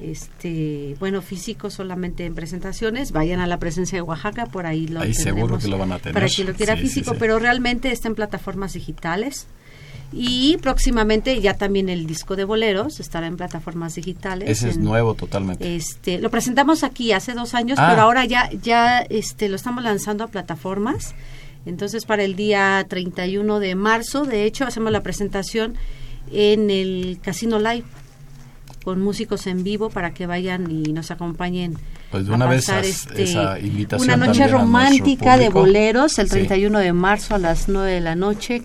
Este, 0.00 0.96
bueno, 1.00 1.22
físico 1.22 1.70
solamente 1.70 2.24
en 2.26 2.34
presentaciones. 2.34 3.12
Vayan 3.12 3.40
a 3.40 3.46
la 3.46 3.58
presencia 3.58 3.96
de 3.98 4.02
Oaxaca, 4.02 4.46
por 4.46 4.66
ahí 4.66 4.86
lo 4.88 5.00
Ahí 5.00 5.14
seguro 5.14 5.58
que 5.58 5.68
lo 5.68 5.78
van 5.78 5.92
a 5.92 5.98
tener. 5.98 6.14
Para 6.14 6.26
quien 6.28 6.46
lo 6.48 6.54
quiera 6.54 6.74
Sí, 6.76 6.82
físico, 6.82 7.12
sí. 7.12 7.16
pero 7.18 7.38
realmente 7.38 7.90
está 7.92 8.08
en 8.08 8.14
plataformas 8.14 8.72
digitales. 8.74 9.46
Y 10.12 10.58
próximamente 10.58 11.40
ya 11.40 11.54
también 11.54 11.88
el 11.88 12.06
disco 12.06 12.36
de 12.36 12.44
boleros 12.44 13.00
estará 13.00 13.26
en 13.26 13.36
plataformas 13.36 13.96
digitales. 13.96 14.48
Ese 14.48 14.68
es 14.68 14.78
nuevo 14.78 15.14
totalmente. 15.14 15.74
este, 15.74 16.18
lo 16.18 16.30
presentamos 16.30 16.84
aquí 16.84 17.10
hace 17.12 17.32
dos 17.32 17.54
años, 17.54 17.78
Ah. 17.80 17.88
pero 17.90 18.02
ahora 18.02 18.24
ya, 18.24 18.48
ya 18.62 19.00
este, 19.00 19.48
lo 19.48 19.56
estamos 19.56 19.82
lanzando 19.82 20.22
a 20.22 20.28
plataformas. 20.28 21.14
Entonces, 21.66 22.04
para 22.04 22.22
el 22.24 22.36
día 22.36 22.84
31 22.88 23.58
de 23.60 23.74
marzo, 23.74 24.24
de 24.24 24.44
hecho, 24.44 24.64
hacemos 24.64 24.92
la 24.92 25.02
presentación 25.02 25.74
en 26.32 26.70
el 26.70 27.18
Casino 27.22 27.58
Live 27.58 27.84
con 28.84 29.00
músicos 29.00 29.46
en 29.46 29.64
vivo 29.64 29.88
para 29.88 30.12
que 30.12 30.26
vayan 30.26 30.70
y 30.70 30.92
nos 30.92 31.10
acompañen. 31.10 31.74
Pues 32.10 32.26
de 32.26 32.32
a 32.32 32.36
una 32.36 32.46
vez 32.46 32.66
pasar, 32.66 32.80
haz 32.80 32.86
este, 32.86 33.22
esa 33.22 33.58
invitación 33.58 34.08
Una 34.10 34.26
noche 34.26 34.44
a 34.44 34.48
romántica 34.48 35.38
de 35.38 35.48
boleros 35.48 36.18
el 36.18 36.26
Sí. 36.28 36.32
31 36.34 36.78
de 36.78 36.92
marzo 36.92 37.34
a 37.34 37.38
las 37.38 37.68
9 37.68 37.90
de 37.90 38.00
la 38.00 38.14
noche. 38.14 38.62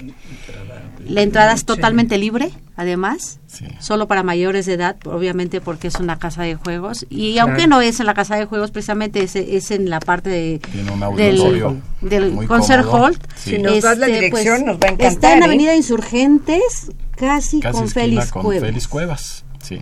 La 1.10 1.22
entrada 1.22 1.54
es 1.54 1.66
totalmente 1.66 2.18
libre, 2.18 2.52
además, 2.76 3.40
Sí. 3.48 3.66
solo 3.80 4.08
para 4.08 4.22
mayores 4.24 4.66
de 4.68 4.74
edad, 4.74 4.96
obviamente 5.06 5.60
porque 5.60 5.88
es 5.88 5.96
una 5.96 6.20
casa 6.20 6.44
de 6.44 6.56
juegos. 6.56 7.06
Y 7.10 7.34
Claro. 7.34 7.50
aunque 7.50 7.68
no 7.68 7.82
es 7.82 8.00
en 8.00 8.06
la 8.06 8.14
casa 8.14 8.36
de 8.36 8.46
juegos, 8.46 8.72
precisamente 8.72 9.24
es, 9.24 9.36
es 9.36 9.72
en 9.72 9.90
la 9.90 10.00
parte 10.00 10.30
de, 10.30 10.60
Tiene 10.72 10.92
un 10.92 11.00
del, 11.16 11.40
auditorio 11.42 11.78
del 12.02 12.48
concert 12.48 12.86
cómodo. 12.86 13.06
hall. 13.08 13.18
Sí. 13.36 13.52
Si 13.56 13.58
nos 13.60 13.82
das 13.82 13.98
la 13.98 14.08
Este, 14.08 14.20
dirección, 14.26 14.66
nos 14.66 14.78
va 14.78 14.90
a 14.90 15.08
Está 15.08 15.34
en 15.34 15.42
¿eh? 15.42 15.46
Avenida 15.46 15.76
Insurgentes, 15.76 16.92
casi, 17.18 17.60
Casi 17.60 17.78
con 17.78 17.90
Félix 17.90 18.32
con 18.32 18.44
Cuevas. 18.44 18.64
Félix 18.68 18.88
Cuevas. 18.88 19.46
Sí. 19.62 19.80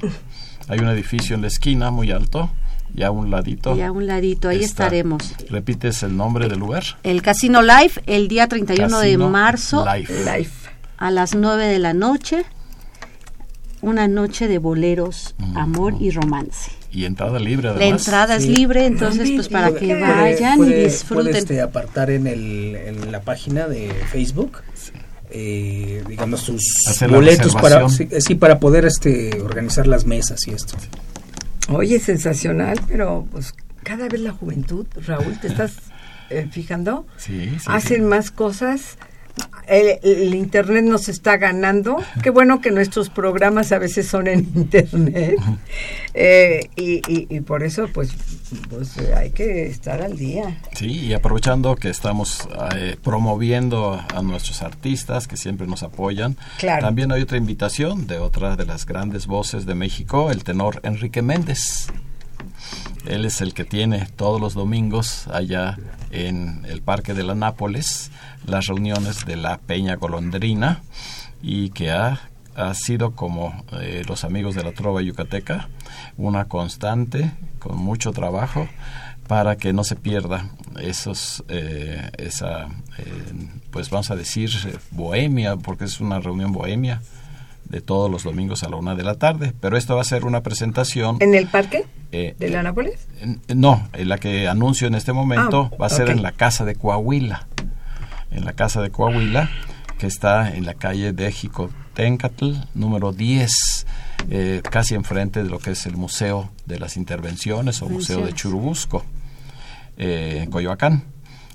Hay 0.70 0.80
un 0.80 0.88
edificio 0.90 1.36
en 1.36 1.42
la 1.42 1.48
esquina 1.48 1.92
muy 1.92 2.12
alto 2.12 2.50
y 2.96 3.04
a 3.04 3.12
un 3.12 3.30
ladito. 3.30 3.76
Y 3.76 3.82
a 3.82 3.92
un 3.92 4.08
ladito, 4.08 4.50
ahí 4.50 4.64
está. 4.64 4.86
estaremos. 4.86 5.34
¿Repites 5.50 6.04
el 6.04 6.16
nombre 6.18 6.48
del 6.50 6.60
lugar? 6.60 6.84
El 7.04 7.22
Casino 7.22 7.62
Live, 7.62 7.92
el 8.06 8.28
día 8.28 8.48
31 8.48 9.00
de 9.00 9.06
Casino 9.08 9.30
marzo, 9.30 9.86
Live. 9.86 10.08
Live. 10.26 10.50
A 10.98 11.12
las 11.12 11.36
9 11.36 11.66
de 11.68 11.80
la 11.80 11.94
noche. 11.94 12.46
Una 13.82 14.08
noche 14.08 14.48
de 14.48 14.58
boleros, 14.58 15.36
Mm. 15.38 15.58
amor 15.58 15.96
y 16.00 16.10
romance. 16.10 16.72
Y 16.92 17.06
entrada 17.06 17.38
libre 17.40 17.68
La 17.70 17.76
además. 17.76 18.02
entrada 18.08 18.36
es 18.38 18.44
Sí. 18.44 18.50
libre, 18.56 18.86
entonces 18.88 19.30
pues 19.36 19.50
para 19.50 19.72
que 19.74 19.94
vayan 20.00 20.58
puede, 20.58 20.82
y 20.82 20.84
disfruten. 20.86 21.26
puede, 21.28 21.38
este, 21.38 21.62
apartar 21.62 22.10
en, 22.10 22.26
el, 22.26 22.76
en 22.76 23.12
la 23.12 23.22
página 23.22 23.68
de 23.68 23.90
Facebook, 24.12 24.60
eh, 25.30 26.04
digamos, 26.08 26.40
sus 26.42 26.64
Hacer 26.88 27.12
la 27.12 27.18
boletos 27.18 27.54
para, 27.54 27.88
sí, 27.90 28.06
reservación. 28.06 28.22
sí, 28.22 28.36
para 28.36 28.60
poder 28.60 28.86
este, 28.86 29.40
organizar 29.42 29.86
las 29.86 30.06
mesas 30.06 30.48
y 30.48 30.52
esto. 30.52 30.76
Oye, 31.70 32.00
sensacional, 32.00 32.80
pero 32.88 33.28
pues 33.32 33.54
cada 33.84 34.08
vez 34.08 34.22
la 34.22 34.32
juventud, 34.32 34.88
Raúl, 35.06 35.38
¿te 35.40 35.48
estás 35.50 35.74
eh, 36.32 36.48
fijando? 36.50 37.06
Sí, 37.18 37.50
sí, 37.60 37.66
Hacen 37.68 37.98
sí. 37.98 38.02
más 38.04 38.32
cosas. 38.32 38.98
El, 39.68 40.00
el 40.04 40.34
internet 40.34 40.84
nos 40.86 41.10
está 41.10 41.36
ganando. 41.38 41.98
Qué 42.24 42.30
bueno 42.30 42.62
que 42.62 42.72
nuestros 42.72 43.10
programas 43.10 43.72
a 43.74 43.80
veces 43.80 44.08
son 44.08 44.28
en 44.28 44.40
internet. 44.56 45.36
Eh, 46.14 46.70
y, 46.78 47.02
y, 47.12 47.28
y 47.30 47.42
por 47.42 47.64
eso, 47.64 47.88
pues, 47.94 48.12
pues 48.70 48.98
hay 49.16 49.32
que 49.32 49.68
estar 49.68 50.02
al 50.02 50.18
día. 50.18 50.58
Sí, 50.74 50.88
y 51.08 51.14
aprovechando 51.14 51.76
que 51.76 51.90
estamos 51.90 52.48
eh, 52.76 52.96
promoviendo 53.04 54.02
a 54.16 54.22
nuestros 54.22 54.62
artistas 54.62 55.28
que 55.28 55.36
siempre 55.38 55.68
nos 55.68 55.84
apoyan, 55.84 56.38
Claro. 56.58 56.86
también 56.86 57.12
hay 57.12 57.22
otra 57.22 57.38
invitación 57.38 58.08
de 58.08 58.20
otra 58.20 58.56
de 58.56 58.66
las 58.66 58.86
grandes 58.86 59.28
voces 59.28 59.66
de 59.66 59.76
México, 59.76 60.32
el 60.32 60.44
tenor 60.44 60.80
Enrique 60.84 61.22
Méndez. 61.22 61.88
Él 63.06 63.26
es 63.26 63.42
el 63.42 63.54
que 63.54 63.64
tiene 63.64 64.08
todos 64.16 64.42
los 64.42 64.54
domingos 64.54 65.28
allá 65.32 65.78
en 66.12 66.66
el 66.66 66.82
Parque 66.82 67.14
de 67.14 67.24
la 67.24 67.36
Nápoles 67.36 68.12
las 68.46 68.68
reuniones 68.68 69.26
de 69.26 69.36
la 69.36 69.58
Peña 69.58 69.96
Golondrina 69.96 70.82
y 71.42 71.70
que 71.70 71.92
ha, 71.92 72.30
ha 72.56 72.74
sido 72.74 73.12
como 73.12 73.66
eh, 73.74 74.04
los 74.08 74.24
amigos 74.24 74.56
de 74.56 74.64
la 74.64 74.72
Trova 74.72 75.02
Yucateca, 75.02 75.70
una 76.18 76.46
constante 76.46 77.32
con 77.60 77.78
mucho 77.78 78.12
trabajo 78.12 78.68
para 79.28 79.58
que 79.58 79.74
no 79.74 79.84
se 79.84 79.96
pierda 79.96 80.50
esos 80.80 81.44
eh, 81.50 82.10
esa 82.18 82.68
eh, 82.98 83.50
pues 83.72 83.90
vamos 83.90 84.10
a 84.10 84.16
decir 84.16 84.50
eh, 84.66 84.78
bohemia 84.92 85.58
porque 85.58 85.86
es 85.86 86.00
una 86.00 86.20
reunión 86.20 86.52
bohemia 86.52 87.02
de 87.70 87.82
todos 87.82 88.10
los 88.10 88.24
domingos 88.24 88.64
a 88.64 88.70
la 88.70 88.78
una 88.78 88.96
de 88.96 89.04
la 89.04 89.16
tarde 89.16 89.54
pero 89.60 89.78
esto 89.78 89.96
va 89.96 90.02
a 90.02 90.06
ser 90.06 90.26
una 90.26 90.42
presentación 90.42 91.18
¿En 91.20 91.36
el 91.36 91.48
parque 91.48 91.86
eh, 92.12 92.36
de 92.38 92.50
la 92.50 92.64
Nápoles? 92.64 93.08
no, 93.54 93.88
en 93.94 94.10
la 94.10 94.18
que 94.18 94.48
anuncio 94.48 94.88
en 94.88 94.96
este 94.96 95.14
momento 95.14 95.70
Ah, 95.72 95.76
va 95.82 95.86
a 95.88 95.90
ser 95.90 96.10
en 96.10 96.22
la 96.22 96.32
casa 96.32 96.66
de 96.66 96.76
Coahuila. 96.76 97.48
En 98.32 98.46
la 98.46 98.54
casa 98.54 98.82
de 98.82 98.90
Coahuila, 98.90 99.50
que 99.98 100.08
está 100.08 100.56
en 100.56 100.66
la 100.66 100.74
calle 100.74 101.14
de 101.14 101.32
Jicotencatl, 101.32 102.54
número 102.74 103.14
10, 103.14 103.86
eh, 104.30 104.62
casi 104.70 104.96
enfrente 104.96 105.44
de 105.44 105.50
lo 105.50 105.60
que 105.60 105.72
es 105.72 105.86
el 105.86 105.98
Museo 105.98 106.50
de 106.66 106.80
las 106.80 106.98
Intervenciones 106.98 107.82
o 107.82 107.90
Museo 107.90 108.26
de. 108.26 108.34
Churubusco, 108.34 109.04
eh, 109.98 110.42
en 110.44 110.52
Coyoacán. 110.52 111.04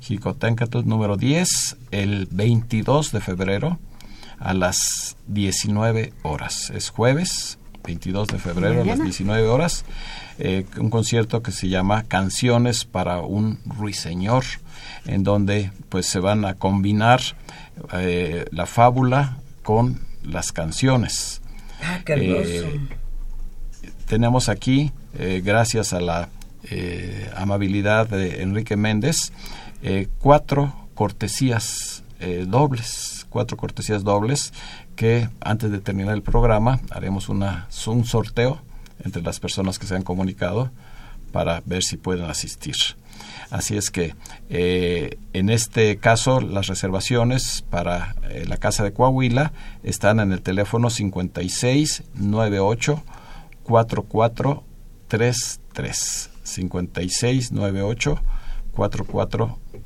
Jicotencatl, 0.01 0.81
número 0.85 1.17
10, 1.17 1.77
el 1.93 2.27
22 2.31 3.13
de 3.13 3.21
febrero 3.21 3.79
a 4.43 4.55
las 4.55 5.17
19 5.29 6.13
horas. 6.23 6.71
Es 6.75 6.91
jueves, 6.91 7.59
22 7.85 8.29
de 8.29 8.39
febrero 8.39 8.75
a 8.75 8.77
las 8.77 8.87
Mañana. 8.87 9.05
19 9.05 9.49
horas. 9.49 9.85
eh, 10.39 10.65
un 10.79 10.91
concierto 10.91 11.43
que 11.43 11.53
se 11.53 11.69
llama 11.69 12.05
Canciones 12.05 12.85
para 12.85 13.21
un 13.21 13.61
Ruiseñor, 13.67 14.45
en 15.07 15.23
donde 15.23 15.71
pues 15.89 16.07
se 16.07 16.19
van 16.19 16.45
a 16.45 16.55
combinar 16.55 17.21
eh, 17.93 18.47
la 18.51 18.67
fábula 18.67 19.39
con 19.63 20.01
las 20.23 20.53
canciones. 20.53 21.43
Ah, 21.83 22.01
qué. 22.05 22.15
Eh, 22.17 22.81
tenemos 24.07 24.49
aquí, 24.49 24.93
gracias 25.43 25.93
a 25.93 26.01
la 26.01 26.29
amabilidad 27.35 28.09
de 28.09 28.43
Enrique 28.43 28.77
Méndez, 28.77 29.33
cuatro 30.19 30.89
cortesías 30.95 32.03
dobles, 32.47 33.22
cuatro 33.33 33.57
cortesías 33.57 34.05
dobles 34.05 34.53
que 34.95 35.29
antes 35.41 35.73
de 35.73 35.81
terminar 35.81 36.15
el 36.15 36.23
programa 36.23 36.81
haremos 36.91 37.29
una, 37.29 37.67
un 37.87 38.05
sorteo 38.05 38.61
entre 39.03 39.23
las 39.23 39.41
personas 39.41 39.79
que 39.79 39.87
se 39.87 39.97
han 39.97 40.03
comunicado 40.03 40.71
para 41.33 41.63
ver 41.65 41.83
si 41.83 41.97
pueden 41.97 42.27
asistir. 42.27 42.77
Así 43.51 43.77
es 43.77 43.91
que 43.91 44.15
eh, 44.51 45.19
en 45.33 45.51
este 45.51 45.97
caso 45.97 46.41
las 46.41 46.69
reservaciones 46.69 47.65
para 47.69 48.15
eh, 48.31 48.45
la 48.47 48.59
casa 48.59 48.85
de 48.85 48.93
Coahuila 48.93 49.53
están 49.83 50.21
en 50.21 50.31
el 50.33 50.43
teléfono 50.43 50.91
56 50.91 52.05
98 52.15 53.03
4433 53.65 56.31
56 56.45 57.53
98 57.53 58.21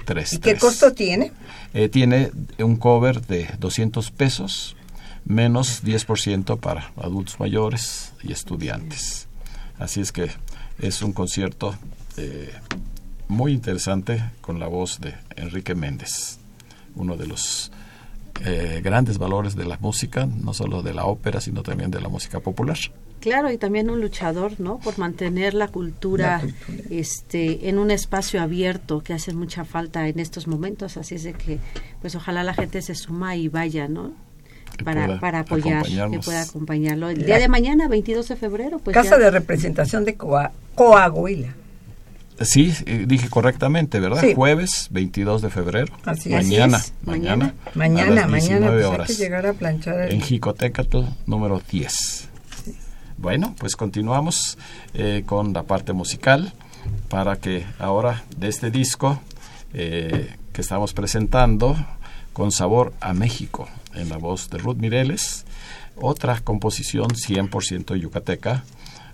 4433 0.07 0.33
¿Y 0.33 0.39
qué 0.39 0.57
costo 0.57 0.93
tiene? 0.93 1.33
Eh, 1.75 1.89
tiene 1.89 2.31
un 2.59 2.77
cover 2.77 3.21
de 3.27 3.49
200 3.59 4.11
pesos 4.13 4.77
menos 5.25 5.83
10% 5.85 6.59
para 6.59 6.93
adultos 6.97 7.41
mayores 7.41 8.13
y 8.23 8.33
estudiantes. 8.33 9.27
Así 9.79 10.01
es 10.01 10.13
que 10.13 10.31
es 10.79 11.03
un 11.03 11.13
concierto 11.13 11.75
eh, 12.17 12.53
muy 13.29 13.53
interesante 13.53 14.23
con 14.41 14.61
la 14.61 14.69
voz 14.69 15.01
de 15.01 15.15
Enrique 15.35 15.75
Méndez, 15.75 16.39
uno 16.95 17.17
de 17.17 17.27
los 17.27 17.73
eh, 18.45 18.81
grandes 18.83 19.19
valores 19.19 19.57
de 19.57 19.65
la 19.65 19.79
música, 19.79 20.27
no 20.27 20.55
solo 20.55 20.83
de 20.83 20.95
la 20.95 21.07
ópera, 21.07 21.41
sino 21.41 21.63
también 21.63 21.91
de 21.91 22.01
la 22.01 22.09
música 22.09 22.41
popular. 22.41 22.77
Claro, 23.21 23.51
y 23.51 23.59
también 23.59 23.91
un 23.91 24.01
luchador, 24.01 24.61
¿no? 24.61 24.79
Por 24.79 24.99
mantener 24.99 25.55
la 25.55 25.69
cultura, 25.69 26.43
este 26.91 27.69
en 27.69 27.79
un 27.79 27.91
espacio 27.91 28.41
abierto 28.41 29.03
que 29.03 29.15
hace 29.15 29.33
mucha 29.33 29.65
falta 29.65 30.07
en 30.07 30.21
estos 30.21 30.47
momentos, 30.47 30.97
así 30.97 31.15
es 31.15 31.25
de 31.25 31.33
que 31.33 31.59
pues 32.01 32.15
ojalá 32.15 32.45
la 32.45 32.55
gente 32.55 32.83
se 32.83 32.95
suma 32.95 33.35
y 33.37 33.49
vaya, 33.49 33.89
¿no? 33.89 34.13
Para, 34.85 35.19
para 35.19 35.41
apoyar, 35.41 35.87
que 35.87 36.19
pueda 36.19 36.43
acompañarlo. 36.43 37.09
El 37.09 37.25
día 37.25 37.39
de 37.39 37.49
mañana, 37.49 37.89
22 37.89 38.29
de 38.29 38.37
febrero, 38.37 38.79
pues 38.79 38.95
Casa 38.95 39.17
de 39.17 39.31
representación 39.31 40.05
de 40.05 40.17
Coahuila. 40.17 41.55
Sí, 42.41 42.75
eh, 42.85 43.05
dije 43.07 43.29
correctamente, 43.29 43.99
¿verdad? 43.99 44.23
Jueves 44.35 44.89
22 44.91 45.43
de 45.43 45.51
febrero. 45.51 45.95
Así 46.05 46.31
mañana, 46.31 46.83
mañana. 47.05 47.55
Mañana, 47.75 48.27
mañana. 48.27 48.69
Pues 48.71 48.85
horas, 48.85 49.11
hay 49.11 49.17
que 49.17 49.23
llegar 49.23 49.47
a 49.47 49.53
planchar. 49.55 50.13
En 50.13 50.21
Jicotecatl 50.21 51.05
número 51.27 51.63
10. 51.71 52.29
Bueno, 53.17 53.55
pues 53.59 53.77
continuamos 53.77 54.59
eh, 54.93 55.23
con 55.25 55.55
la 55.55 55.63
parte 55.63 55.95
musical 55.95 56.53
para 57.09 57.37
que 57.37 57.65
ahora 57.79 58.23
de 58.37 58.49
este 58.49 58.71
disco 58.71 59.21
eh, 59.73 60.35
que 60.53 60.61
estamos 60.61 60.93
presentando 60.93 61.77
con 62.35 62.53
sabor 62.53 62.93
a 63.01 63.15
México 63.15 63.69
en 63.95 64.11
la 64.11 64.19
voz 64.19 64.51
de 64.51 64.59
Ruth 64.59 64.77
Mireles, 64.77 65.47
otra 65.97 66.41
composición 66.41 67.09
100% 67.09 67.97
yucateca 67.99 68.65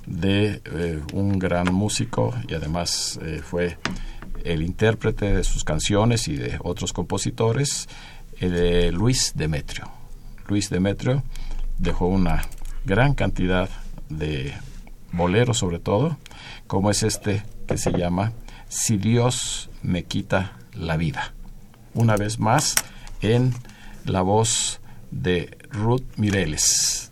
de 0.07 0.61
eh, 0.65 1.01
un 1.13 1.39
gran 1.39 1.73
músico 1.73 2.35
y 2.49 2.55
además 2.55 3.19
fue 3.43 3.79
el 4.45 4.63
intérprete 4.63 5.33
de 5.33 5.45
sus 5.45 5.65
canciones 5.65 6.29
y 6.29 6.37
de 6.37 6.59
otros 6.63 6.93
compositores, 6.93 7.89
de 8.41 8.91
Luis 8.91 9.33
Demetrio. 9.37 9.89
Luis 10.49 10.69
Demetrio 10.69 11.23
dejó 11.79 12.07
una 12.07 12.43
gran 12.85 13.15
cantidad 13.15 13.69
de 14.09 14.53
bolero 15.13 15.55
sobre 15.55 15.79
todo, 15.79 16.17
como 16.67 16.91
es 16.91 17.03
este 17.03 17.45
que 17.67 17.79
se 17.79 17.93
llama 17.93 18.33
Si 18.69 18.97
Dios 18.97 19.71
me 19.83 20.05
quita 20.05 20.57
la 20.75 20.97
vida. 20.97 21.35
Una 21.95 22.17
vez 22.17 22.39
más 22.39 22.75
en 23.21 23.55
la 24.05 24.23
voz 24.23 24.81
de 25.11 25.59
Ruth 25.71 26.05
Mireles. 26.17 27.12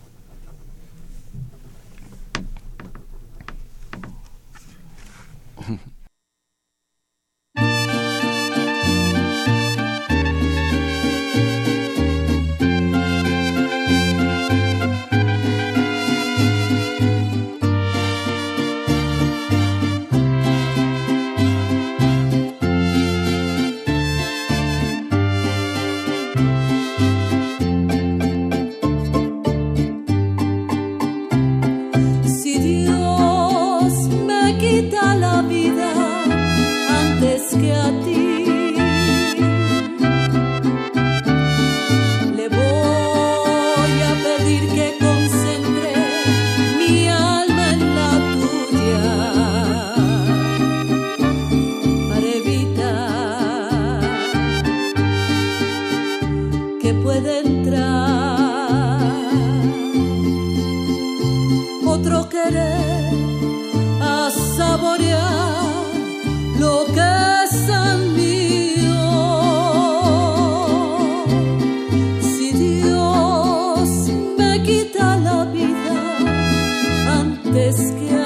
this 77.61 77.91
girl. 78.09 78.20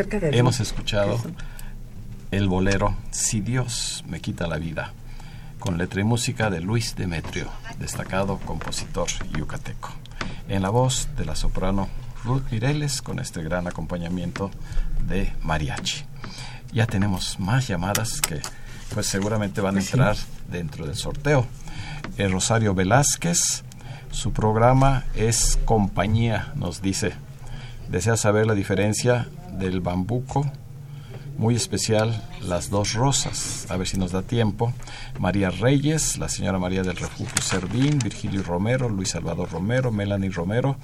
Hemos 0.00 0.60
escuchado 0.60 1.20
el 2.30 2.48
bolero 2.48 2.96
Si 3.10 3.40
Dios 3.40 4.02
me 4.08 4.20
quita 4.20 4.46
la 4.46 4.56
vida, 4.56 4.94
con 5.58 5.76
letra 5.76 6.00
y 6.00 6.04
música 6.04 6.48
de 6.48 6.62
Luis 6.62 6.96
Demetrio, 6.96 7.50
destacado 7.78 8.38
compositor 8.38 9.08
yucateco, 9.36 9.90
en 10.48 10.62
la 10.62 10.70
voz 10.70 11.08
de 11.18 11.26
la 11.26 11.36
soprano 11.36 11.88
Ruth 12.24 12.44
Mireles, 12.50 13.02
con 13.02 13.18
este 13.18 13.42
gran 13.42 13.66
acompañamiento 13.66 14.50
de 15.06 15.34
mariachi. 15.42 16.04
Ya 16.72 16.86
tenemos 16.86 17.38
más 17.38 17.68
llamadas 17.68 18.22
que 18.22 18.40
pues 18.94 19.06
seguramente 19.06 19.60
van 19.60 19.74
a 19.74 19.80
pues 19.80 19.92
entrar 19.92 20.16
dentro 20.50 20.86
del 20.86 20.96
sorteo. 20.96 21.46
El 22.16 22.32
Rosario 22.32 22.74
Velázquez, 22.74 23.64
su 24.10 24.32
programa 24.32 25.04
es 25.14 25.58
Compañía, 25.66 26.52
nos 26.54 26.80
dice. 26.80 27.12
Desea 27.90 28.16
saber 28.16 28.46
la 28.46 28.54
diferencia 28.54 29.28
del 29.58 29.80
bambuco, 29.80 30.50
muy 31.38 31.54
especial 31.54 32.22
Las 32.42 32.70
Dos 32.70 32.94
Rosas, 32.94 33.66
a 33.70 33.76
ver 33.76 33.86
si 33.86 33.98
nos 33.98 34.12
da 34.12 34.22
tiempo, 34.22 34.72
María 35.18 35.50
Reyes, 35.50 36.18
la 36.18 36.28
señora 36.28 36.58
María 36.58 36.82
del 36.82 36.96
Refugio 36.96 37.40
Servín, 37.42 37.98
Virgilio 37.98 38.42
Romero, 38.42 38.88
Luis 38.88 39.10
Salvador 39.10 39.50
Romero, 39.50 39.90
Melanie 39.90 40.30
Romero, 40.30 40.76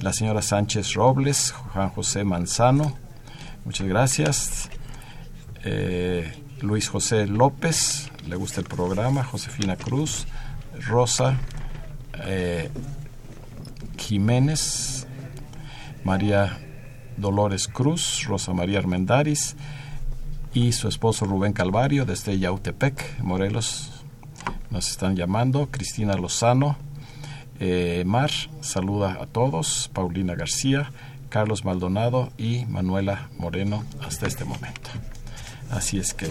la 0.00 0.12
señora 0.12 0.42
Sánchez 0.42 0.94
Robles, 0.94 1.52
Juan 1.72 1.90
José 1.90 2.24
Manzano, 2.24 2.94
Muchas 3.68 3.86
gracias. 3.86 4.70
Eh, 5.62 6.32
Luis 6.62 6.88
José 6.88 7.26
López, 7.26 8.10
le 8.26 8.34
gusta 8.34 8.62
el 8.62 8.66
programa. 8.66 9.24
Josefina 9.24 9.76
Cruz, 9.76 10.26
Rosa 10.86 11.36
eh, 12.24 12.70
Jiménez, 13.98 15.06
María 16.02 16.58
Dolores 17.18 17.68
Cruz, 17.68 18.24
Rosa 18.26 18.52
María 18.52 18.78
Armendaris 18.78 19.56
y 20.54 20.72
su 20.72 20.88
esposo 20.88 21.26
Rubén 21.26 21.52
Calvario 21.52 22.04
desde 22.04 22.38
Yautepec, 22.38 23.20
Morelos. 23.20 23.90
Nos 24.70 24.90
están 24.90 25.16
llamando. 25.16 25.68
Cristina 25.70 26.14
Lozano, 26.14 26.76
eh, 27.60 28.02
Mar, 28.06 28.30
saluda 28.60 29.18
a 29.20 29.26
todos. 29.26 29.90
Paulina 29.92 30.34
García, 30.34 30.90
Carlos 31.28 31.64
Maldonado 31.64 32.30
y 32.38 32.64
Manuela 32.66 33.28
Moreno 33.38 33.84
hasta 34.02 34.26
este 34.26 34.44
momento. 34.44 34.90
Así 35.70 35.98
es 35.98 36.14
que, 36.14 36.28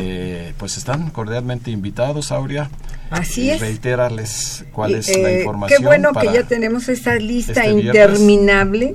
eh, 0.00 0.54
pues 0.58 0.78
están 0.78 1.10
cordialmente 1.10 1.70
invitados, 1.70 2.32
Aurea. 2.32 2.70
Así 3.10 3.50
es. 3.50 3.60
Reiterarles 3.60 4.64
cuál 4.72 4.94
es 4.96 5.08
la 5.16 5.30
eh, 5.30 5.38
información. 5.40 5.80
Qué 5.80 5.86
bueno 5.86 6.12
que 6.12 6.26
ya 6.32 6.44
tenemos 6.44 6.88
esta 6.88 7.16
lista 7.16 7.64
este 7.64 7.80
interminable 7.80 8.94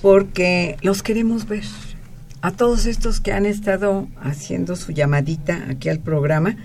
porque 0.00 0.76
los 0.82 1.02
queremos 1.02 1.46
ver. 1.46 1.64
A 2.40 2.50
todos 2.50 2.86
estos 2.86 3.20
que 3.20 3.32
han 3.32 3.46
estado 3.46 4.08
haciendo 4.20 4.74
su 4.74 4.90
llamadita 4.90 5.64
aquí 5.70 5.88
al 5.88 6.00
programa, 6.00 6.56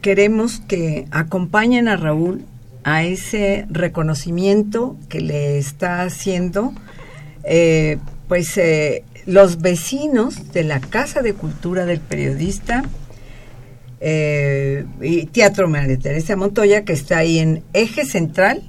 queremos 0.00 0.60
que 0.66 1.06
acompañen 1.12 1.86
a 1.86 1.96
Raúl 1.96 2.44
a 2.82 3.04
ese 3.04 3.66
reconocimiento 3.68 4.96
que 5.08 5.20
le 5.20 5.58
está 5.58 6.02
haciendo 6.02 6.72
eh, 7.44 7.98
pues 8.26 8.56
eh, 8.58 9.04
los 9.26 9.60
vecinos 9.60 10.52
de 10.52 10.64
la 10.64 10.80
Casa 10.80 11.22
de 11.22 11.34
Cultura 11.34 11.84
del 11.84 12.00
Periodista 12.00 12.82
eh, 14.00 14.84
y 15.00 15.26
Teatro 15.26 15.68
María 15.68 15.98
Teresa 15.98 16.36
Montoya, 16.36 16.84
que 16.84 16.92
está 16.92 17.18
ahí 17.18 17.38
en 17.38 17.62
Eje 17.72 18.04
Central, 18.04 18.62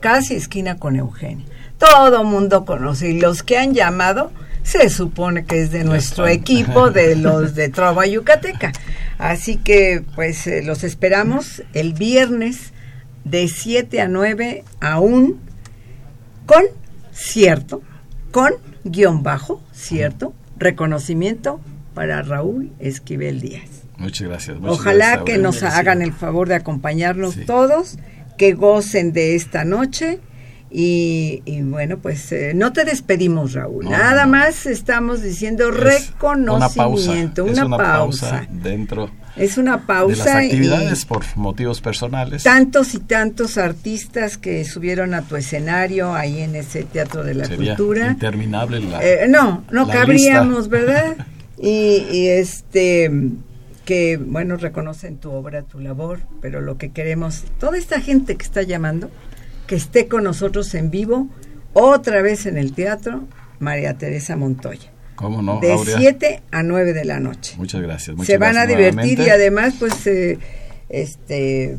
casi 0.00 0.34
esquina 0.34 0.76
con 0.76 0.96
Eugenia. 0.96 1.44
Todo 1.78 2.24
mundo 2.24 2.64
conoce 2.64 3.10
y 3.10 3.20
los 3.20 3.42
que 3.42 3.58
han 3.58 3.74
llamado 3.74 4.32
se 4.62 4.90
supone 4.90 5.44
que 5.44 5.62
es 5.62 5.70
de 5.70 5.84
nuestro 5.84 6.26
equipo 6.28 6.90
de 6.90 7.16
los 7.16 7.54
de 7.54 7.68
Trova 7.68 8.06
Yucateca. 8.06 8.72
Así 9.16 9.56
que 9.56 10.04
pues 10.14 10.46
eh, 10.46 10.62
los 10.62 10.84
esperamos 10.84 11.62
el 11.72 11.94
viernes 11.94 12.72
de 13.24 13.48
7 13.48 14.00
a 14.00 14.08
9 14.08 14.64
aún 14.80 15.40
con 16.46 16.64
cierto, 17.12 17.82
con 18.30 18.52
guion 18.84 19.22
bajo, 19.22 19.62
cierto, 19.72 20.34
reconocimiento 20.56 21.60
para 21.94 22.22
Raúl 22.22 22.72
Esquivel 22.78 23.40
Díaz. 23.40 23.77
Muchas 23.98 24.28
gracias. 24.28 24.58
muchas 24.58 24.78
Ojalá 24.78 25.06
gracias, 25.16 25.24
que 25.24 25.38
nos 25.38 25.62
hagan 25.62 26.02
el 26.02 26.12
favor 26.12 26.48
de 26.48 26.54
acompañarnos 26.54 27.34
Sí. 27.34 27.44
todos, 27.44 27.98
que 28.36 28.54
gocen 28.54 29.12
de 29.12 29.34
esta 29.34 29.64
noche. 29.64 30.20
Y, 30.70 31.42
y 31.46 31.62
bueno, 31.62 31.96
pues 31.96 32.30
eh, 32.30 32.52
no 32.54 32.74
te 32.74 32.84
despedimos, 32.84 33.54
Raúl. 33.54 33.84
No, 33.86 33.90
Nada 33.90 34.26
no. 34.26 34.32
más 34.32 34.66
estamos 34.66 35.22
diciendo 35.22 35.70
Es 35.70 35.74
reconocimiento, 36.10 37.44
Una 37.44 37.54
pausa. 37.54 37.62
una, 37.62 37.62
es 37.62 37.66
una 37.66 37.76
pausa. 37.78 38.30
pausa 38.30 38.46
dentro 38.50 39.10
Es 39.36 39.56
una 39.56 39.86
pausa. 39.86 40.24
de 40.24 40.30
las 40.34 40.42
y 40.42 40.46
actividades 40.46 41.04
por 41.06 41.24
motivos 41.36 41.80
personales. 41.80 42.42
tantos 42.42 42.92
y 42.94 42.98
tantos 42.98 43.56
artistas 43.56 44.36
que 44.36 44.62
subieron 44.66 45.14
a 45.14 45.22
tu 45.22 45.36
escenario 45.36 46.14
ahí 46.14 46.42
en 46.42 46.54
ese 46.54 46.84
Teatro 46.84 47.24
de 47.24 47.34
la 47.34 47.46
Sería 47.46 47.74
Cultura. 47.74 48.08
interminable 48.10 48.80
la, 48.80 49.02
Eh, 49.02 49.26
no, 49.26 49.64
no 49.70 49.86
la 49.86 49.92
cabríamos, 49.92 50.68
lista. 50.68 50.70
¿verdad? 50.70 51.16
Y, 51.60 52.06
y 52.12 52.28
este 52.28 53.10
que 53.88 54.18
bueno 54.18 54.58
reconocen 54.58 55.16
tu 55.16 55.32
obra, 55.32 55.62
tu 55.62 55.80
labor, 55.80 56.20
pero 56.42 56.60
lo 56.60 56.76
que 56.76 56.90
queremos, 56.90 57.44
toda 57.58 57.78
esta 57.78 58.02
gente 58.02 58.36
que 58.36 58.44
está 58.44 58.60
llamando, 58.60 59.10
que 59.66 59.76
esté 59.76 60.08
con 60.08 60.24
nosotros 60.24 60.74
en 60.74 60.90
vivo, 60.90 61.30
otra 61.72 62.20
vez 62.20 62.44
en 62.44 62.58
el 62.58 62.74
teatro, 62.74 63.24
María 63.60 63.96
Teresa 63.96 64.36
Montoya, 64.36 64.92
¿Cómo 65.14 65.40
no, 65.40 65.58
de 65.60 65.72
Aurea? 65.72 65.96
7 65.96 66.42
a 66.50 66.62
9 66.62 66.92
de 66.92 67.06
la 67.06 67.18
noche. 67.18 67.54
Muchas 67.56 67.80
gracias. 67.80 68.14
muchas 68.14 68.26
Se 68.26 68.36
van 68.36 68.58
a 68.58 68.66
divertir 68.66 69.20
y 69.20 69.30
además 69.30 69.76
pues 69.78 70.06
eh, 70.06 70.38
este 70.90 71.78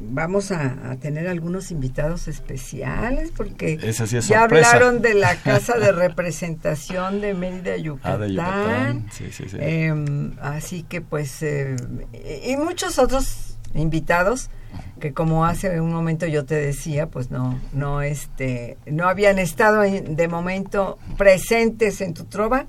vamos 0.00 0.50
a, 0.52 0.90
a 0.90 0.96
tener 0.96 1.28
algunos 1.28 1.70
invitados 1.70 2.28
especiales 2.28 3.30
porque 3.36 3.78
Esa 3.82 4.06
sí 4.06 4.16
es 4.16 4.28
ya 4.28 4.44
hablaron 4.44 5.02
de 5.02 5.14
la 5.14 5.36
casa 5.42 5.78
de 5.78 5.92
representación 5.92 7.20
de 7.20 7.34
Mérida, 7.34 7.76
Yucatán. 7.76 8.12
Ah, 8.12 8.18
de 8.18 8.32
Yucatán. 8.32 9.06
Sí, 9.12 9.26
sí, 9.30 9.44
sí. 9.48 9.56
Em, 9.60 10.32
así 10.40 10.82
que 10.82 11.00
pues 11.00 11.42
eh, 11.42 11.76
y 12.44 12.56
muchos 12.56 12.98
otros 12.98 13.56
invitados 13.74 14.50
que 15.00 15.12
como 15.12 15.44
hace 15.44 15.80
un 15.80 15.92
momento 15.92 16.26
yo 16.26 16.44
te 16.44 16.54
decía 16.54 17.06
pues 17.06 17.30
no 17.30 17.58
no 17.72 18.02
este 18.02 18.78
no 18.86 19.08
habían 19.08 19.38
estado 19.38 19.82
de 19.82 20.28
momento 20.28 20.98
presentes 21.16 22.00
en 22.00 22.14
tu 22.14 22.24
trova 22.24 22.66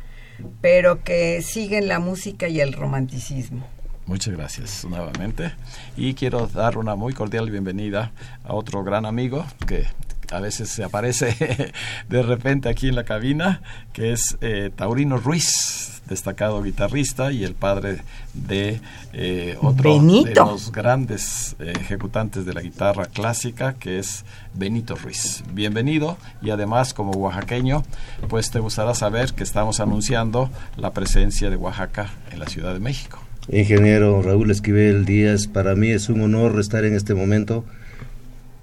pero 0.61 1.03
que 1.03 1.41
siguen 1.41 1.87
la 1.87 1.99
música 1.99 2.47
y 2.47 2.59
el 2.61 2.73
romanticismo 2.73 3.67
Muchas 4.05 4.35
gracias 4.35 4.85
nuevamente. 4.85 5.53
Y 5.95 6.13
quiero 6.13 6.47
dar 6.47 6.77
una 6.77 6.95
muy 6.95 7.13
cordial 7.13 7.49
bienvenida 7.49 8.11
a 8.43 8.53
otro 8.53 8.83
gran 8.83 9.05
amigo 9.05 9.45
que 9.67 9.87
a 10.31 10.39
veces 10.39 10.69
se 10.69 10.83
aparece 10.83 11.71
de 12.09 12.23
repente 12.23 12.69
aquí 12.69 12.87
en 12.87 12.95
la 12.95 13.03
cabina, 13.03 13.61
que 13.93 14.11
es 14.13 14.37
eh, 14.41 14.71
Taurino 14.75 15.17
Ruiz, 15.17 16.01
destacado 16.07 16.61
guitarrista 16.61 17.31
y 17.31 17.43
el 17.43 17.53
padre 17.53 18.01
de 18.33 18.81
eh, 19.13 19.57
otro 19.61 19.99
de 19.99 20.33
los 20.35 20.71
grandes 20.71 21.55
eh, 21.59 21.73
ejecutantes 21.79 22.45
de 22.45 22.53
la 22.53 22.61
guitarra 22.61 23.05
clásica, 23.05 23.75
que 23.75 23.99
es 23.99 24.25
Benito 24.53 24.95
Ruiz. 24.95 25.43
Bienvenido 25.53 26.17
y 26.41 26.49
además 26.49 26.93
como 26.93 27.11
oaxaqueño, 27.11 27.83
pues 28.29 28.51
te 28.51 28.59
gustará 28.59 28.93
saber 28.93 29.33
que 29.33 29.43
estamos 29.43 29.79
anunciando 29.79 30.49
la 30.75 30.91
presencia 30.91 31.49
de 31.49 31.55
Oaxaca 31.55 32.09
en 32.31 32.39
la 32.39 32.47
Ciudad 32.47 32.73
de 32.73 32.79
México. 32.79 33.19
Ingeniero 33.49 34.21
Raúl 34.21 34.51
Esquivel 34.51 35.05
Díaz, 35.05 35.47
para 35.47 35.75
mí 35.75 35.89
es 35.89 36.09
un 36.09 36.21
honor 36.21 36.59
estar 36.59 36.85
en 36.85 36.93
este 36.95 37.13
momento 37.15 37.65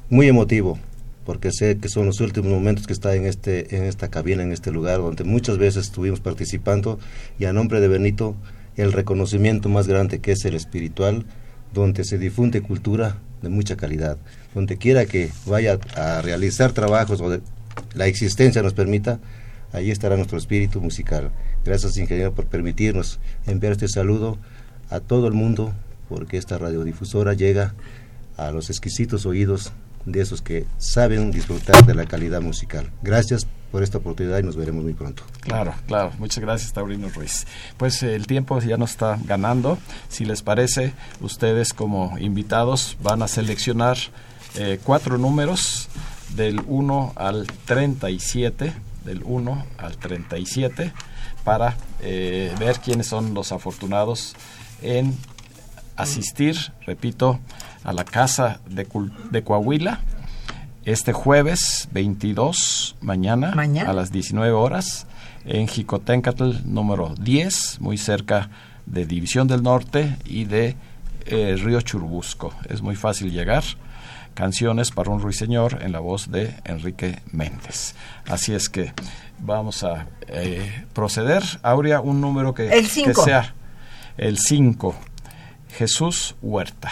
muy 0.08 0.28
emotivo, 0.28 0.78
porque 1.26 1.50
sé 1.52 1.78
que 1.78 1.88
son 1.88 2.06
los 2.06 2.20
últimos 2.20 2.50
momentos 2.50 2.86
que 2.86 2.92
está 2.92 3.14
en, 3.14 3.26
este, 3.26 3.76
en 3.76 3.84
esta 3.84 4.08
cabina, 4.08 4.42
en 4.42 4.52
este 4.52 4.70
lugar, 4.70 4.98
donde 4.98 5.24
muchas 5.24 5.58
veces 5.58 5.86
estuvimos 5.86 6.20
participando, 6.20 6.98
y 7.38 7.44
a 7.46 7.52
nombre 7.52 7.80
de 7.80 7.88
Benito, 7.88 8.36
el 8.76 8.92
reconocimiento 8.92 9.68
más 9.68 9.88
grande 9.88 10.20
que 10.20 10.32
es 10.32 10.44
el 10.44 10.54
espiritual, 10.54 11.26
donde 11.74 12.04
se 12.04 12.16
difunde 12.16 12.62
cultura 12.62 13.18
de 13.42 13.48
mucha 13.48 13.76
calidad. 13.76 14.16
Donde 14.54 14.78
quiera 14.78 15.04
que 15.06 15.30
vaya 15.44 15.78
a 15.96 16.22
realizar 16.22 16.72
trabajos 16.72 17.20
o 17.20 17.28
de- 17.28 17.40
la 17.94 18.06
existencia 18.06 18.62
nos 18.62 18.74
permita, 18.74 19.18
allí 19.72 19.90
estará 19.90 20.16
nuestro 20.16 20.38
espíritu 20.38 20.80
musical. 20.80 21.30
Gracias, 21.64 21.98
ingeniero, 21.98 22.32
por 22.32 22.46
permitirnos 22.46 23.18
enviar 23.46 23.72
este 23.72 23.88
saludo 23.88 24.38
a 24.90 25.00
todo 25.00 25.26
el 25.26 25.34
mundo, 25.34 25.72
porque 26.08 26.36
esta 26.36 26.58
radiodifusora 26.58 27.34
llega 27.34 27.74
a 28.36 28.50
los 28.50 28.70
exquisitos 28.70 29.26
oídos 29.26 29.72
de 30.06 30.20
esos 30.20 30.42
que 30.42 30.66
saben 30.78 31.30
disfrutar 31.30 31.84
de 31.84 31.94
la 31.94 32.06
calidad 32.06 32.40
musical. 32.40 32.90
Gracias 33.02 33.46
por 33.70 33.82
esta 33.82 33.98
oportunidad 33.98 34.38
y 34.38 34.42
nos 34.42 34.56
veremos 34.56 34.82
muy 34.84 34.94
pronto. 34.94 35.22
Claro, 35.40 35.74
claro. 35.86 36.12
Muchas 36.18 36.42
gracias, 36.42 36.72
Taurino 36.72 37.08
Ruiz. 37.10 37.46
Pues 37.76 38.02
eh, 38.02 38.14
el 38.14 38.26
tiempo 38.26 38.58
ya 38.60 38.76
nos 38.76 38.92
está 38.92 39.18
ganando. 39.24 39.78
Si 40.08 40.24
les 40.24 40.42
parece, 40.42 40.94
ustedes 41.20 41.74
como 41.74 42.16
invitados 42.18 42.96
van 43.02 43.22
a 43.22 43.28
seleccionar 43.28 43.98
eh, 44.54 44.80
cuatro 44.82 45.18
números 45.18 45.88
del 46.34 46.62
1 46.66 47.12
al 47.16 47.46
37, 47.66 48.72
del 49.04 49.22
1 49.24 49.66
al 49.76 49.96
37, 49.98 50.92
para 51.44 51.76
eh, 52.00 52.54
ver 52.58 52.78
quiénes 52.80 53.06
son 53.06 53.34
los 53.34 53.52
afortunados 53.52 54.34
en 54.82 55.16
asistir, 55.96 56.56
repito, 56.86 57.40
a 57.84 57.92
la 57.92 58.04
Casa 58.04 58.60
de, 58.68 59.42
Coahuila 59.42 60.00
este 60.84 61.12
jueves 61.12 61.88
22, 61.92 62.96
mañana, 63.02 63.52
Mañana. 63.54 63.90
a 63.90 63.92
las 63.92 64.10
19 64.10 64.52
horas, 64.52 65.06
en 65.44 65.68
Jicotencatl 65.68 66.62
número 66.64 67.14
10, 67.20 67.80
muy 67.80 67.98
cerca 67.98 68.48
de 68.86 69.04
División 69.04 69.48
del 69.48 69.62
Norte 69.62 70.16
y 70.24 70.44
de 70.44 70.76
eh, 71.26 71.56
Río 71.62 71.80
Churubusco. 71.82 72.54
Es 72.68 72.80
muy 72.80 72.96
fácil 72.96 73.30
llegar. 73.30 73.64
Canciones 74.32 74.90
para 74.90 75.10
un 75.10 75.20
ruiseñor 75.20 75.82
en 75.82 75.92
la 75.92 76.00
voz 76.00 76.30
de 76.30 76.54
Enrique 76.64 77.20
Méndez. 77.32 77.94
Así 78.26 78.54
es 78.54 78.68
que 78.68 78.92
vamos 79.40 79.82
a 79.84 80.06
eh, 80.28 80.84
proceder. 80.94 81.42
Aurea, 81.62 82.00
un 82.00 82.20
número 82.20 82.54
que, 82.54 82.68
El 82.68 82.88
que 82.88 83.14
sea 83.14 83.52
el 84.18 84.38
5. 84.38 84.94
Jesús 85.76 86.34
Huerta. 86.42 86.90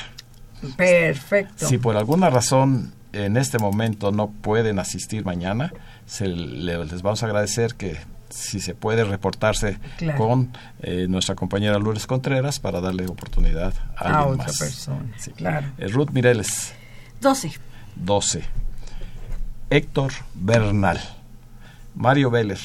perfecto 0.76 1.66
Si 1.68 1.78
por 1.78 1.96
alguna 1.96 2.30
razón 2.30 2.92
en 3.12 3.36
este 3.36 3.58
momento 3.58 4.10
no 4.12 4.28
pueden 4.30 4.78
asistir 4.78 5.24
mañana, 5.24 5.72
se 6.06 6.28
le- 6.28 6.84
les 6.84 7.02
vamos 7.02 7.22
a 7.22 7.26
agradecer 7.26 7.74
que 7.74 7.96
si 8.28 8.60
se 8.60 8.74
puede 8.74 9.04
reportarse 9.04 9.78
Claro. 9.98 10.18
con 10.18 10.52
eh, 10.82 11.06
nuestra 11.08 11.34
compañera 11.34 11.78
Lourdes 11.78 12.06
Contreras 12.06 12.58
para 12.58 12.80
darle 12.80 13.06
oportunidad 13.06 13.72
a, 13.96 14.00
A 14.08 14.18
alguien 14.18 14.34
otra 14.34 14.46
más. 14.48 14.58
persona, 14.58 15.12
Sí. 15.18 15.30
claro. 15.32 15.66
Eh, 15.78 15.88
Ruth 15.88 16.10
Mireles, 16.10 16.74
12. 17.20 17.52
12. 17.94 18.42
Héctor 19.70 20.12
Bernal. 20.34 21.00
Mario 21.94 22.30
Vélez, 22.30 22.60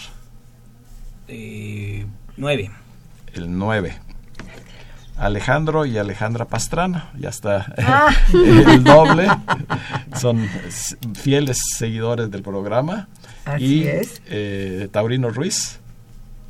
Eh, 1.27 2.05
nueve. 2.37 2.71
el 3.33 3.57
9. 3.57 3.95
Alejandro 5.21 5.85
y 5.85 5.97
Alejandra 5.97 6.45
Pastrana, 6.45 7.11
ya 7.17 7.29
está 7.29 7.73
Ah. 7.77 8.09
el 8.33 8.83
doble. 8.83 9.27
Son 10.19 10.47
fieles 11.13 11.59
seguidores 11.77 12.31
del 12.31 12.41
programa. 12.41 13.07
Así 13.45 13.83
y 13.83 13.87
es. 13.87 14.21
eh, 14.27 14.87
Taurino 14.91 15.29
Ruiz, 15.29 15.79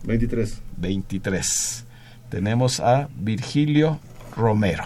23. 0.03 0.61
23. 0.77 1.85
Tenemos 2.29 2.79
a 2.79 3.09
Virgilio 3.15 3.99
Romero. 4.35 4.85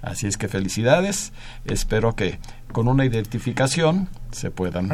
Así 0.00 0.26
es 0.26 0.36
que 0.36 0.48
felicidades. 0.48 1.32
Espero 1.64 2.16
que 2.16 2.38
con 2.72 2.88
una 2.88 3.04
identificación 3.04 4.08
se 4.32 4.50
puedan 4.50 4.90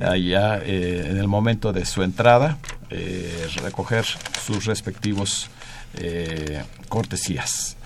allá 0.00 0.58
eh, 0.64 1.08
en 1.10 1.18
el 1.18 1.28
momento 1.28 1.72
de 1.72 1.84
su 1.84 2.02
entrada 2.02 2.58
eh, 2.90 3.46
recoger 3.62 4.04
sus 4.44 4.64
respectivos 4.64 5.48
eh, 5.94 6.62
cortesías. 6.88 7.76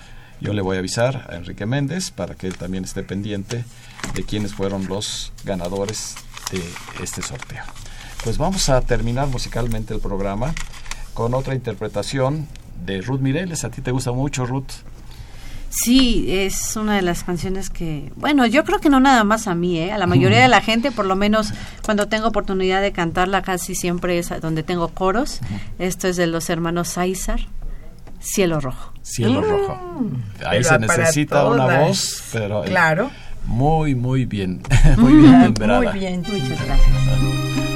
Yo 0.41 0.53
le 0.53 0.61
voy 0.61 0.75
a 0.75 0.79
avisar 0.79 1.27
a 1.29 1.35
Enrique 1.35 1.65
Méndez 1.65 2.11
para 2.11 2.35
que 2.35 2.47
él 2.47 2.57
también 2.57 2.83
esté 2.83 3.03
pendiente 3.03 3.63
de 4.13 4.23
quiénes 4.23 4.53
fueron 4.53 4.87
los 4.87 5.31
ganadores 5.45 6.15
de 6.51 6.61
este 7.03 7.21
sorteo. 7.21 7.63
Pues 8.23 8.37
vamos 8.37 8.69
a 8.69 8.81
terminar 8.81 9.27
musicalmente 9.27 9.93
el 9.93 9.99
programa 9.99 10.53
con 11.13 11.33
otra 11.33 11.55
interpretación 11.55 12.47
de 12.85 13.01
Ruth 13.01 13.21
Mireles. 13.21 13.63
¿A 13.63 13.69
ti 13.69 13.81
te 13.81 13.91
gusta 13.91 14.11
mucho, 14.11 14.45
Ruth? 14.45 14.71
Sí, 15.69 16.25
es 16.29 16.75
una 16.75 16.95
de 16.95 17.01
las 17.01 17.23
canciones 17.23 17.71
que, 17.71 18.11
bueno, 18.15 18.45
yo 18.45 18.63
creo 18.63 18.79
que 18.79 18.89
no 18.89 18.99
nada 18.99 19.23
más 19.23 19.47
a 19.47 19.55
mí, 19.55 19.79
¿eh? 19.79 19.91
a 19.91 19.97
la 19.97 20.05
mayoría 20.05 20.39
de 20.39 20.47
la 20.47 20.61
gente, 20.61 20.91
por 20.91 21.07
lo 21.07 21.15
menos 21.15 21.51
cuando 21.83 22.07
tengo 22.07 22.27
oportunidad 22.27 22.79
de 22.79 22.91
cantarla, 22.91 23.41
casi 23.41 23.73
siempre 23.73 24.19
es 24.19 24.29
donde 24.39 24.61
tengo 24.61 24.89
coros. 24.89 25.39
Esto 25.79 26.07
es 26.07 26.15
de 26.15 26.27
los 26.27 26.51
hermanos 26.51 26.89
Sáizar, 26.89 27.39
Cielo 28.23 28.59
Rojo. 28.59 28.93
Cielo 29.01 29.41
Rojo. 29.41 29.77
Ahí 30.45 30.59
pero 30.61 30.63
se 30.63 30.79
necesita 30.79 31.45
una 31.45 31.63
todas. 31.65 31.87
voz, 31.87 32.23
pero 32.31 32.63
eh, 32.63 32.67
Claro. 32.69 33.11
muy, 33.45 33.95
muy 33.95 34.25
bien, 34.25 34.61
muy 34.97 35.13
bien 35.13 35.43
timbrada. 35.53 35.91
Muy 35.91 35.99
bien. 35.99 36.21
Muchas 36.21 36.65
gracias. 36.65 37.72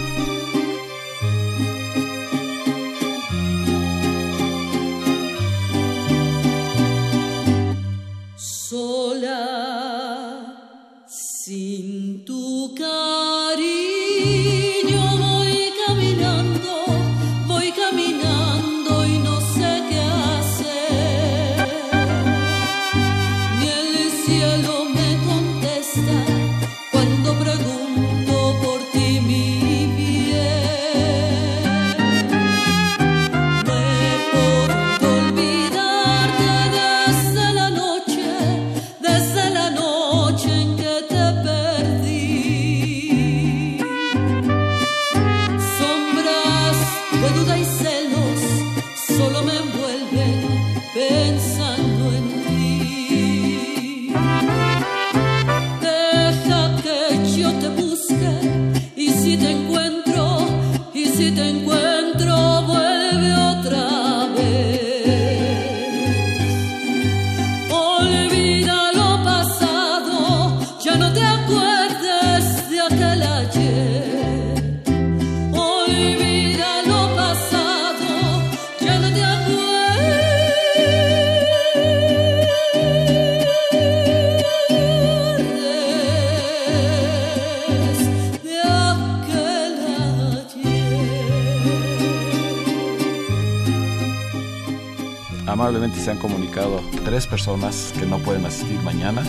Se 95.99 96.11
han 96.11 96.17
comunicado 96.19 96.81
tres 97.05 97.27
personas 97.27 97.93
que 97.99 98.05
no 98.05 98.19
pueden 98.19 98.45
asistir 98.45 98.79
mañana, 98.81 99.23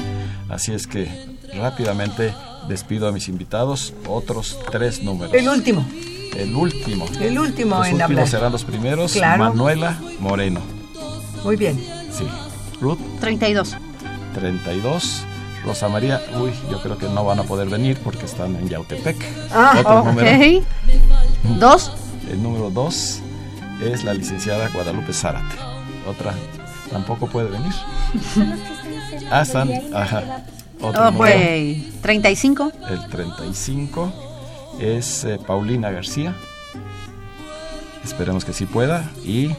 así 0.48 0.72
es 0.72 0.86
que 0.86 1.08
rápidamente 1.54 2.34
despido 2.68 3.08
a 3.08 3.12
mis 3.12 3.28
invitados, 3.28 3.94
otros 4.06 4.58
tres 4.70 5.02
números. 5.02 5.32
El 5.34 5.48
último. 5.48 5.84
El 6.36 6.54
último. 6.54 7.06
El 7.20 7.38
último 7.38 7.76
Los 7.78 7.86
en 7.88 7.94
últimos 7.94 8.02
hablar. 8.02 8.28
serán 8.28 8.52
los 8.52 8.64
primeros. 8.64 9.12
Claro. 9.12 9.44
Manuela 9.44 9.98
Moreno. 10.20 10.60
Muy 11.42 11.56
bien. 11.56 11.76
Sí. 12.12 12.26
Ruth, 12.80 12.98
32. 13.20 13.76
32. 14.34 15.22
Rosa 15.64 15.88
María, 15.88 16.22
uy, 16.40 16.50
yo 16.70 16.80
creo 16.80 16.96
que 16.96 17.08
no 17.08 17.24
van 17.24 17.40
a 17.40 17.42
poder 17.42 17.68
venir 17.68 17.98
porque 18.04 18.24
están 18.26 18.54
en 18.56 18.68
Yautepec. 18.68 19.16
Ah, 19.52 19.76
Otro 19.80 20.04
número. 20.04 20.62
Dos. 21.58 21.92
El 22.30 22.42
número 22.42 22.70
2 22.70 23.20
es 23.84 24.04
la 24.04 24.14
licenciada 24.14 24.68
Guadalupe 24.68 25.12
Zárate. 25.12 25.56
Otra 26.08 26.34
tampoco 26.90 27.26
puede 27.26 27.50
venir. 27.50 27.72
Ah, 29.30 29.42
están. 29.42 29.70
Ajá. 29.94 30.44
Otro 30.80 31.08
Oh, 31.08 31.12
güey. 31.12 31.90
35. 32.00 32.72
El 32.88 33.08
35 33.08 34.12
es 34.80 35.24
eh, 35.24 35.38
Paulina 35.44 35.90
García. 35.90 36.34
Esperemos 38.04 38.44
que 38.44 38.52
sí 38.52 38.64
pueda. 38.64 39.10
Y 39.24 39.46
Y 39.46 39.56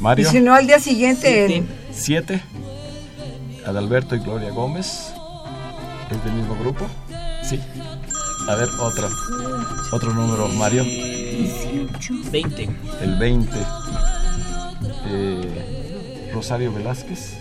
Mario, 0.00 0.30
si 0.30 0.40
no, 0.40 0.54
al 0.54 0.66
día 0.66 0.78
siguiente. 0.78 1.64
7. 1.90 2.40
Adalberto 3.66 4.14
y 4.14 4.20
Gloria 4.20 4.50
Gómez. 4.50 5.12
¿Es 6.10 6.24
del 6.24 6.32
mismo 6.34 6.54
grupo? 6.56 6.86
Sí. 7.42 7.58
A 8.48 8.54
ver, 8.54 8.68
otro. 8.78 9.10
Otro 9.92 10.14
número, 10.14 10.48
Mario. 10.48 10.84
20. 12.30 12.70
El 13.02 13.16
20. 13.18 13.50
Eh, 15.10 15.77
Rosario 16.32 16.72
Velázquez. 16.72 17.34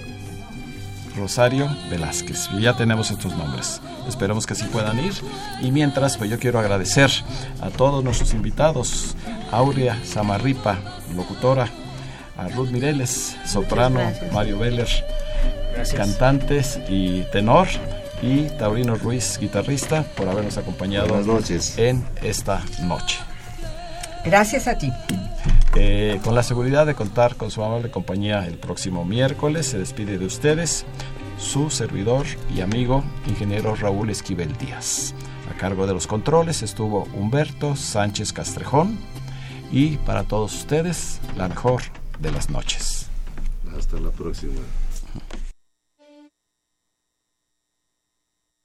Rosario 1.16 1.68
Velázquez. 1.90 2.50
Y 2.58 2.62
ya 2.62 2.76
tenemos 2.76 3.10
estos 3.12 3.36
nombres. 3.36 3.82
Esperemos 4.08 4.46
que 4.46 4.56
sí 4.56 4.66
puedan 4.66 5.00
ir. 5.04 5.14
Y 5.62 5.72
mientras, 5.72 6.18
pues 6.18 6.30
yo 6.30 6.38
quiero 6.40 6.60
agradecer 6.60 7.10
a 7.62 7.70
todos 7.70 8.04
nuestros 8.04 8.34
invitados. 8.34 9.16
Aurea 9.52 9.98
Samarripa, 10.06 10.78
locutora. 11.16 11.68
A 12.38 12.48
Ruth 12.50 12.70
Mireles, 12.70 13.36
soprano. 13.46 14.00
Mario 14.32 14.60
Veller, 14.60 14.88
Gracias. 15.74 15.98
cantantes 15.98 16.80
y 16.88 17.22
tenor. 17.32 17.68
Y 18.22 18.44
Taurino 18.60 18.96
Ruiz, 18.96 19.38
guitarrista, 19.40 20.04
por 20.04 20.28
habernos 20.30 20.58
acompañado 20.58 21.08
Buenas 21.08 21.26
noches. 21.28 21.78
en 21.78 22.04
esta 22.24 22.64
noche. 22.82 23.18
Gracias 24.24 24.68
a 24.68 24.76
ti. 24.78 24.92
Eh, 25.76 26.20
con 26.24 26.34
la 26.34 26.44
seguridad 26.44 26.86
de 26.86 26.96
contar 26.96 27.36
con 27.36 27.52
su 27.52 27.64
amable 27.64 27.92
compañía 27.92 28.48
el 28.48 28.58
próximo 28.58 29.06
miércoles, 29.06 29.68
se 29.68 29.78
despide 29.78 30.18
de 30.18 30.26
ustedes 30.26 30.86
su 31.38 31.70
servidor 31.70 32.26
y 32.54 32.62
amigo, 32.62 33.04
ingeniero 33.28 33.76
Raúl 33.76 34.10
Esquivel 34.10 34.58
Díaz. 34.58 35.14
A 35.52 35.58
cargo 35.58 35.88
de 35.88 35.94
los 35.94 36.08
controles 36.08 36.64
estuvo 36.64 37.08
Humberto 37.14 37.76
Sánchez 37.76 38.34
Castrejón 38.34 38.98
y 39.72 39.98
para 39.98 40.24
todos 40.24 40.54
ustedes 40.56 41.20
la 41.38 41.48
mejor 41.48 41.84
de 42.20 42.32
las 42.32 42.50
noches. 42.50 43.08
Hasta 43.78 44.00
la 44.00 44.10
próxima. 44.10 44.62